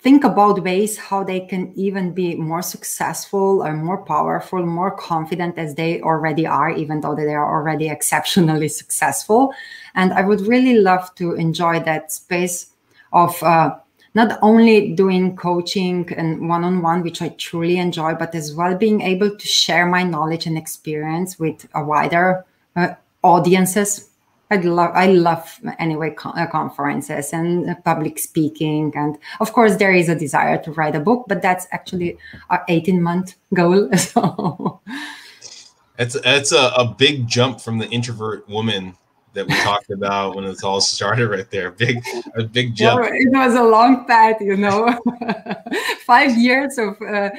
think 0.00 0.24
about 0.24 0.62
ways 0.62 0.96
how 0.96 1.24
they 1.24 1.40
can 1.40 1.72
even 1.74 2.12
be 2.12 2.34
more 2.36 2.62
successful 2.62 3.62
or 3.62 3.74
more 3.74 3.98
powerful, 4.04 4.64
more 4.64 4.92
confident 4.96 5.58
as 5.58 5.74
they 5.74 6.00
already 6.02 6.46
are, 6.46 6.70
even 6.70 7.00
though 7.00 7.16
they 7.16 7.34
are 7.34 7.52
already 7.54 7.88
exceptionally 7.96 8.68
successful. 8.68 9.52
And 9.94 10.12
I 10.12 10.22
would 10.22 10.40
really 10.42 10.78
love 10.78 11.14
to 11.16 11.34
enjoy 11.34 11.80
that 11.80 12.12
space 12.12 12.68
of 13.12 13.42
uh, 13.42 13.76
not 14.14 14.38
only 14.42 14.92
doing 14.92 15.36
coaching 15.36 16.12
and 16.16 16.48
one 16.48 16.64
on 16.64 16.82
one, 16.82 17.02
which 17.02 17.22
I 17.22 17.28
truly 17.30 17.78
enjoy, 17.78 18.14
but 18.14 18.34
as 18.34 18.54
well 18.54 18.76
being 18.76 19.00
able 19.00 19.36
to 19.36 19.46
share 19.46 19.86
my 19.86 20.02
knowledge 20.02 20.46
and 20.46 20.58
experience 20.58 21.38
with 21.38 21.68
a 21.74 21.84
wider 21.84 22.44
uh, 22.74 22.94
audiences. 23.22 24.10
I 24.50 24.56
love 24.56 24.92
I 24.94 25.06
love 25.08 25.60
anyway 25.78 26.10
con- 26.10 26.38
uh, 26.38 26.46
conferences 26.46 27.32
and 27.34 27.76
public 27.84 28.18
speaking. 28.18 28.92
And 28.96 29.18
of 29.40 29.52
course 29.52 29.76
there 29.76 29.92
is 29.92 30.08
a 30.08 30.14
desire 30.14 30.56
to 30.62 30.72
write 30.72 30.96
a 30.96 31.00
book 31.00 31.26
but 31.28 31.42
that's 31.42 31.66
actually 31.70 32.16
our 32.48 32.64
18 32.68 33.02
month 33.02 33.34
goal. 33.52 33.90
So 33.98 34.80
it's 35.98 36.16
it's 36.24 36.52
a, 36.52 36.72
a 36.76 36.94
big 36.96 37.26
jump 37.26 37.60
from 37.60 37.78
the 37.78 37.88
introvert 37.90 38.48
woman 38.48 38.96
that 39.34 39.46
we 39.46 39.54
talked 39.62 39.90
about 39.90 40.34
when 40.34 40.44
it 40.44 40.64
all 40.64 40.80
started 40.80 41.28
right 41.28 41.50
there. 41.50 41.70
Big 41.70 42.02
a 42.36 42.44
big 42.44 42.74
jump. 42.74 43.06
it 43.10 43.30
was 43.32 43.54
a 43.54 43.62
long 43.62 44.06
path 44.06 44.40
you 44.40 44.56
know. 44.56 44.98
Five 46.06 46.36
years 46.36 46.78
of 46.78 47.00
uh, 47.02 47.30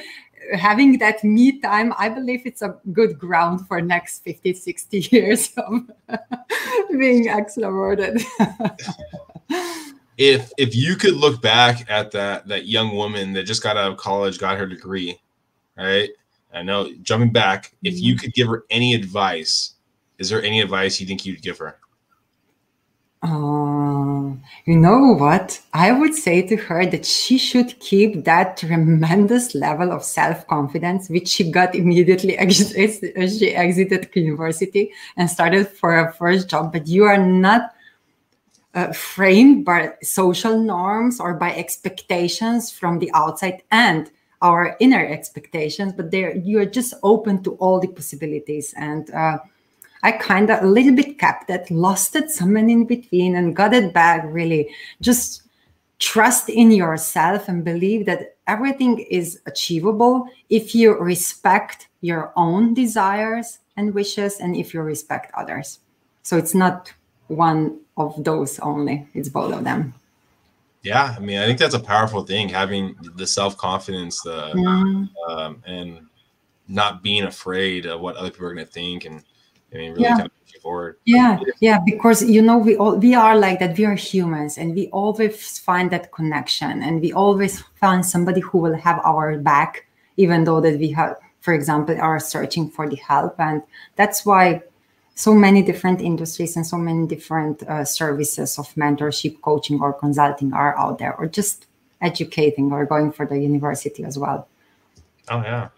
having 0.54 0.98
that 0.98 1.22
me 1.22 1.60
time 1.60 1.92
i 1.98 2.08
believe 2.08 2.42
it's 2.44 2.62
a 2.62 2.76
good 2.92 3.18
ground 3.18 3.66
for 3.68 3.80
next 3.80 4.20
50 4.24 4.54
60 4.54 4.98
years 5.10 5.52
of 5.56 5.90
being 6.98 7.26
extroverted. 7.26 8.24
If 10.16 10.52
if 10.58 10.74
you 10.74 10.96
could 10.96 11.14
look 11.14 11.40
back 11.40 11.90
at 11.90 12.10
that 12.12 12.46
that 12.48 12.66
young 12.66 12.94
woman 12.94 13.32
that 13.34 13.44
just 13.44 13.62
got 13.62 13.76
out 13.76 13.90
of 13.90 13.98
college 13.98 14.38
got 14.38 14.58
her 14.58 14.66
degree 14.66 15.18
right? 15.76 16.10
I 16.52 16.62
know 16.62 16.92
jumping 17.02 17.32
back 17.32 17.72
if 17.82 17.98
you 17.98 18.14
mm-hmm. 18.14 18.20
could 18.20 18.34
give 18.34 18.48
her 18.48 18.64
any 18.70 18.94
advice 18.94 19.74
is 20.18 20.28
there 20.28 20.42
any 20.42 20.60
advice 20.60 21.00
you 21.00 21.06
think 21.06 21.24
you'd 21.24 21.42
give 21.42 21.58
her 21.58 21.78
uh, 23.22 24.32
you 24.64 24.78
know 24.78 25.14
what? 25.14 25.60
I 25.74 25.92
would 25.92 26.14
say 26.14 26.40
to 26.46 26.56
her 26.56 26.86
that 26.86 27.04
she 27.04 27.36
should 27.36 27.78
keep 27.78 28.24
that 28.24 28.56
tremendous 28.56 29.54
level 29.54 29.92
of 29.92 30.02
self 30.02 30.46
confidence, 30.46 31.10
which 31.10 31.28
she 31.28 31.50
got 31.50 31.74
immediately 31.74 32.38
as 32.38 33.38
she 33.38 33.54
exited 33.54 34.08
university 34.14 34.92
and 35.18 35.28
started 35.28 35.68
for 35.68 35.92
her 35.92 36.12
first 36.12 36.48
job. 36.48 36.72
But 36.72 36.86
you 36.86 37.04
are 37.04 37.18
not 37.18 37.74
uh, 38.74 38.92
framed 38.92 39.66
by 39.66 39.92
social 40.02 40.58
norms 40.58 41.20
or 41.20 41.34
by 41.34 41.54
expectations 41.54 42.70
from 42.70 43.00
the 43.00 43.10
outside 43.12 43.62
and 43.70 44.10
our 44.40 44.78
inner 44.80 45.04
expectations, 45.04 45.92
but 45.92 46.10
you 46.14 46.58
are 46.58 46.64
just 46.64 46.94
open 47.02 47.42
to 47.42 47.52
all 47.56 47.80
the 47.80 47.88
possibilities 47.88 48.72
and. 48.78 49.10
Uh, 49.10 49.38
I 50.02 50.12
kind 50.12 50.50
of 50.50 50.62
a 50.62 50.66
little 50.66 50.94
bit 50.94 51.18
kept 51.18 51.50
it, 51.50 51.70
lost 51.70 52.16
it 52.16 52.30
somewhere 52.30 52.66
in 52.66 52.84
between, 52.86 53.36
and 53.36 53.54
got 53.54 53.74
it 53.74 53.92
back. 53.92 54.24
Really, 54.26 54.70
just 55.00 55.42
trust 55.98 56.48
in 56.48 56.70
yourself 56.72 57.48
and 57.48 57.64
believe 57.64 58.06
that 58.06 58.36
everything 58.46 58.98
is 59.10 59.40
achievable 59.46 60.26
if 60.48 60.74
you 60.74 60.98
respect 60.98 61.88
your 62.00 62.32
own 62.36 62.72
desires 62.72 63.58
and 63.76 63.94
wishes, 63.94 64.40
and 64.40 64.56
if 64.56 64.72
you 64.72 64.80
respect 64.80 65.30
others. 65.34 65.80
So 66.22 66.36
it's 66.36 66.54
not 66.54 66.92
one 67.28 67.78
of 67.96 68.24
those 68.24 68.58
only; 68.60 69.06
it's 69.14 69.28
both 69.28 69.52
of 69.52 69.64
them. 69.64 69.94
Yeah, 70.82 71.14
I 71.16 71.20
mean, 71.20 71.38
I 71.38 71.46
think 71.46 71.58
that's 71.58 71.74
a 71.74 71.80
powerful 71.80 72.24
thing 72.24 72.48
having 72.48 72.96
the 73.16 73.26
self 73.26 73.56
confidence, 73.58 74.22
the 74.22 74.52
um, 75.28 75.62
and 75.66 76.06
not 76.68 77.02
being 77.02 77.24
afraid 77.24 77.84
of 77.84 78.00
what 78.00 78.16
other 78.16 78.30
people 78.30 78.46
are 78.46 78.54
going 78.54 78.64
to 78.64 78.72
think 78.72 79.04
and 79.04 79.22
I 79.72 79.76
mean, 79.76 79.92
really 79.92 80.02
yeah. 80.02 80.16
kind 80.16 80.26
of 80.26 80.44
push 80.44 80.54
you 80.54 80.60
forward. 80.60 80.96
Yeah, 81.04 81.38
yeah, 81.60 81.78
because 81.84 82.24
you 82.24 82.42
know 82.42 82.58
we 82.58 82.76
all 82.76 82.96
we 82.96 83.14
are 83.14 83.38
like 83.38 83.60
that. 83.60 83.78
We 83.78 83.84
are 83.84 83.94
humans, 83.94 84.58
and 84.58 84.74
we 84.74 84.88
always 84.88 85.58
find 85.58 85.90
that 85.90 86.12
connection, 86.12 86.82
and 86.82 87.00
we 87.00 87.12
always 87.12 87.60
find 87.76 88.04
somebody 88.04 88.40
who 88.40 88.58
will 88.58 88.74
have 88.74 89.00
our 89.04 89.38
back, 89.38 89.86
even 90.16 90.44
though 90.44 90.60
that 90.60 90.78
we 90.78 90.90
have, 90.90 91.16
for 91.40 91.54
example, 91.54 92.00
are 92.00 92.18
searching 92.18 92.68
for 92.68 92.88
the 92.88 92.96
help, 92.96 93.38
and 93.38 93.62
that's 93.96 94.26
why 94.26 94.62
so 95.14 95.34
many 95.34 95.62
different 95.62 96.00
industries 96.00 96.56
and 96.56 96.66
so 96.66 96.78
many 96.78 97.06
different 97.06 97.62
uh, 97.64 97.84
services 97.84 98.58
of 98.58 98.72
mentorship, 98.74 99.40
coaching, 99.42 99.80
or 99.80 99.92
consulting 99.92 100.52
are 100.52 100.76
out 100.78 100.98
there, 100.98 101.14
or 101.16 101.26
just 101.26 101.66
educating 102.00 102.72
or 102.72 102.86
going 102.86 103.12
for 103.12 103.26
the 103.26 103.38
university 103.38 104.02
as 104.02 104.18
well. 104.18 104.48
Oh 105.28 105.42
yeah, 105.42 105.68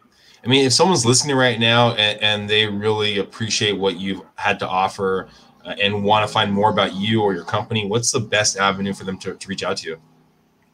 I 0.44 0.48
mean, 0.48 0.64
if 0.66 0.72
someone's 0.72 1.06
listening 1.06 1.36
right 1.36 1.58
now 1.58 1.94
and, 1.94 2.20
and 2.20 2.50
they 2.50 2.66
really 2.66 3.18
appreciate 3.18 3.72
what 3.72 3.98
you've 3.98 4.22
had 4.34 4.58
to 4.58 4.68
offer 4.68 5.28
uh, 5.64 5.74
and 5.80 6.02
want 6.02 6.26
to 6.26 6.32
find 6.32 6.52
more 6.52 6.70
about 6.70 6.96
you 6.96 7.22
or 7.22 7.32
your 7.32 7.44
company, 7.44 7.86
what's 7.86 8.10
the 8.10 8.20
best 8.20 8.56
avenue 8.56 8.92
for 8.92 9.04
them 9.04 9.18
to, 9.18 9.34
to 9.34 9.48
reach 9.48 9.62
out 9.62 9.76
to 9.78 9.90
you? 9.90 10.00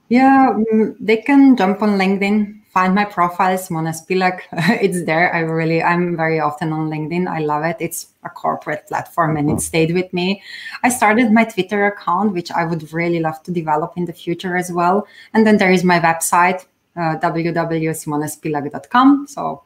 Yeah, 0.09 0.55
mm, 0.73 0.97
they 0.99 1.19
can 1.19 1.55
jump 1.55 1.83
on 1.83 1.99
LinkedIn, 1.99 2.63
find 2.71 2.95
my 2.95 3.05
profile, 3.05 3.59
Simona 3.59 3.93
Spilak. 3.93 4.41
it's 4.81 5.05
there. 5.05 5.35
I 5.35 5.41
really, 5.41 5.83
I'm 5.83 6.17
very 6.17 6.41
often 6.41 6.73
on 6.73 6.89
LinkedIn. 6.89 7.29
I 7.29 7.41
love 7.41 7.65
it. 7.65 7.77
It's 7.79 8.09
a 8.25 8.31
corporate 8.31 8.87
platform 8.87 9.37
and 9.37 9.51
it 9.51 9.61
stayed 9.61 9.93
with 9.93 10.11
me. 10.15 10.43
I 10.83 10.89
started 10.89 11.31
my 11.31 11.45
Twitter 11.45 11.87
account, 11.87 12.33
which 12.33 12.51
I 12.51 12.65
would 12.65 12.91
really 12.91 13.21
love 13.21 13.43
to 13.43 13.51
develop 13.51 13.99
in 13.99 14.07
the 14.07 14.15
future 14.15 14.57
as 14.57 14.73
well. 14.73 15.07
And 15.35 15.47
then 15.47 15.59
there 15.59 15.71
is 15.71 15.85
my 15.85 16.01
website, 16.01 16.65
www.simonaspilak.com. 16.99 19.27
So, 19.29 19.63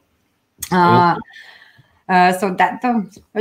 uh, 0.71 1.15
uh, 2.09 2.33
so 2.33 2.53
that 2.53 2.81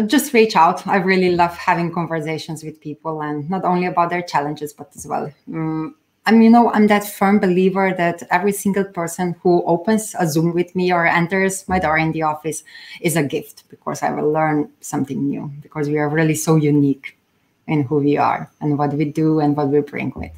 just 0.06 0.32
reach 0.32 0.54
out. 0.56 0.86
I 0.86 0.96
really 0.96 1.34
love 1.34 1.56
having 1.56 1.92
conversations 1.92 2.62
with 2.62 2.80
people 2.80 3.22
and 3.22 3.50
not 3.50 3.64
only 3.64 3.86
about 3.86 4.10
their 4.10 4.22
challenges, 4.22 4.72
but 4.72 4.92
as 4.94 5.06
well. 5.06 5.32
Um, 5.48 5.96
I'm, 6.24 6.40
you 6.40 6.50
know, 6.50 6.72
I'm 6.72 6.86
that 6.86 7.04
firm 7.04 7.40
believer 7.40 7.92
that 7.96 8.22
every 8.30 8.52
single 8.52 8.84
person 8.84 9.34
who 9.42 9.64
opens 9.66 10.14
a 10.16 10.28
Zoom 10.28 10.54
with 10.54 10.76
me 10.76 10.92
or 10.92 11.04
enters 11.04 11.68
my 11.68 11.80
door 11.80 11.98
in 11.98 12.12
the 12.12 12.22
office 12.22 12.62
is 13.00 13.16
a 13.16 13.24
gift 13.24 13.64
because 13.68 14.04
I 14.04 14.12
will 14.12 14.30
learn 14.30 14.70
something 14.80 15.28
new 15.28 15.50
because 15.60 15.88
we 15.88 15.98
are 15.98 16.08
really 16.08 16.36
so 16.36 16.54
unique 16.54 17.18
in 17.66 17.82
who 17.82 17.98
we 17.98 18.16
are 18.16 18.48
and 18.60 18.78
what 18.78 18.92
we 18.92 19.04
do 19.04 19.40
and 19.40 19.56
what 19.56 19.68
we 19.68 19.80
bring 19.80 20.12
with. 20.14 20.30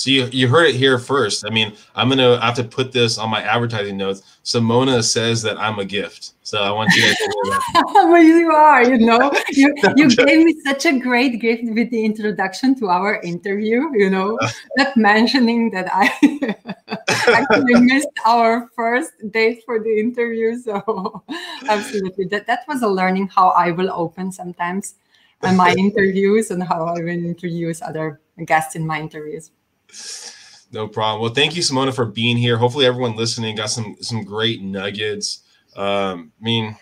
So 0.00 0.08
you, 0.08 0.30
you 0.32 0.48
heard 0.48 0.70
it 0.70 0.76
here 0.76 0.98
first. 0.98 1.44
I 1.46 1.50
mean, 1.50 1.76
I'm 1.94 2.08
gonna 2.08 2.40
have 2.40 2.54
to 2.54 2.64
put 2.64 2.90
this 2.90 3.18
on 3.18 3.28
my 3.28 3.42
advertising 3.42 3.98
notes. 3.98 4.22
Simona 4.42 5.04
says 5.04 5.42
that 5.42 5.60
I'm 5.60 5.78
a 5.78 5.84
gift. 5.84 6.32
So 6.42 6.62
I 6.62 6.70
want 6.70 6.90
you 6.94 7.02
guys 7.02 7.16
to 7.18 7.28
know 7.28 7.50
that. 7.50 7.84
well, 8.08 8.22
you 8.22 8.50
are, 8.50 8.82
you 8.82 8.96
know. 8.96 9.30
You 9.50 9.74
you 9.96 10.08
gave 10.08 10.46
me 10.46 10.58
such 10.64 10.86
a 10.86 10.98
great 10.98 11.38
gift 11.38 11.64
with 11.64 11.90
the 11.90 12.02
introduction 12.02 12.74
to 12.76 12.88
our 12.88 13.20
interview, 13.20 13.90
you 13.92 14.08
know, 14.08 14.38
not 14.78 14.96
mentioning 14.96 15.70
that 15.72 15.90
I 15.92 16.08
actually 17.28 17.80
missed 17.82 18.08
our 18.24 18.70
first 18.74 19.12
date 19.30 19.64
for 19.66 19.80
the 19.80 20.00
interview. 20.00 20.56
So 20.56 21.22
absolutely. 21.68 22.24
That 22.32 22.46
that 22.46 22.64
was 22.66 22.80
a 22.80 22.88
learning 22.88 23.28
how 23.28 23.50
I 23.50 23.70
will 23.70 23.92
open 23.92 24.32
sometimes 24.32 24.94
in 25.42 25.56
my 25.56 25.74
interviews 25.76 26.50
and 26.50 26.62
how 26.62 26.86
I 26.86 27.04
will 27.04 27.20
introduce 27.20 27.82
other 27.82 28.22
guests 28.46 28.76
in 28.76 28.86
my 28.86 28.98
interviews. 28.98 29.50
No 30.72 30.86
problem. 30.86 31.20
Well, 31.20 31.34
thank 31.34 31.56
you, 31.56 31.62
Simona, 31.62 31.94
for 31.94 32.04
being 32.04 32.36
here. 32.36 32.56
Hopefully, 32.56 32.86
everyone 32.86 33.16
listening 33.16 33.56
got 33.56 33.70
some 33.70 33.96
some 34.00 34.22
great 34.22 34.62
nuggets. 34.62 35.42
Um, 35.76 36.32
I 36.40 36.44
mean, 36.44 36.76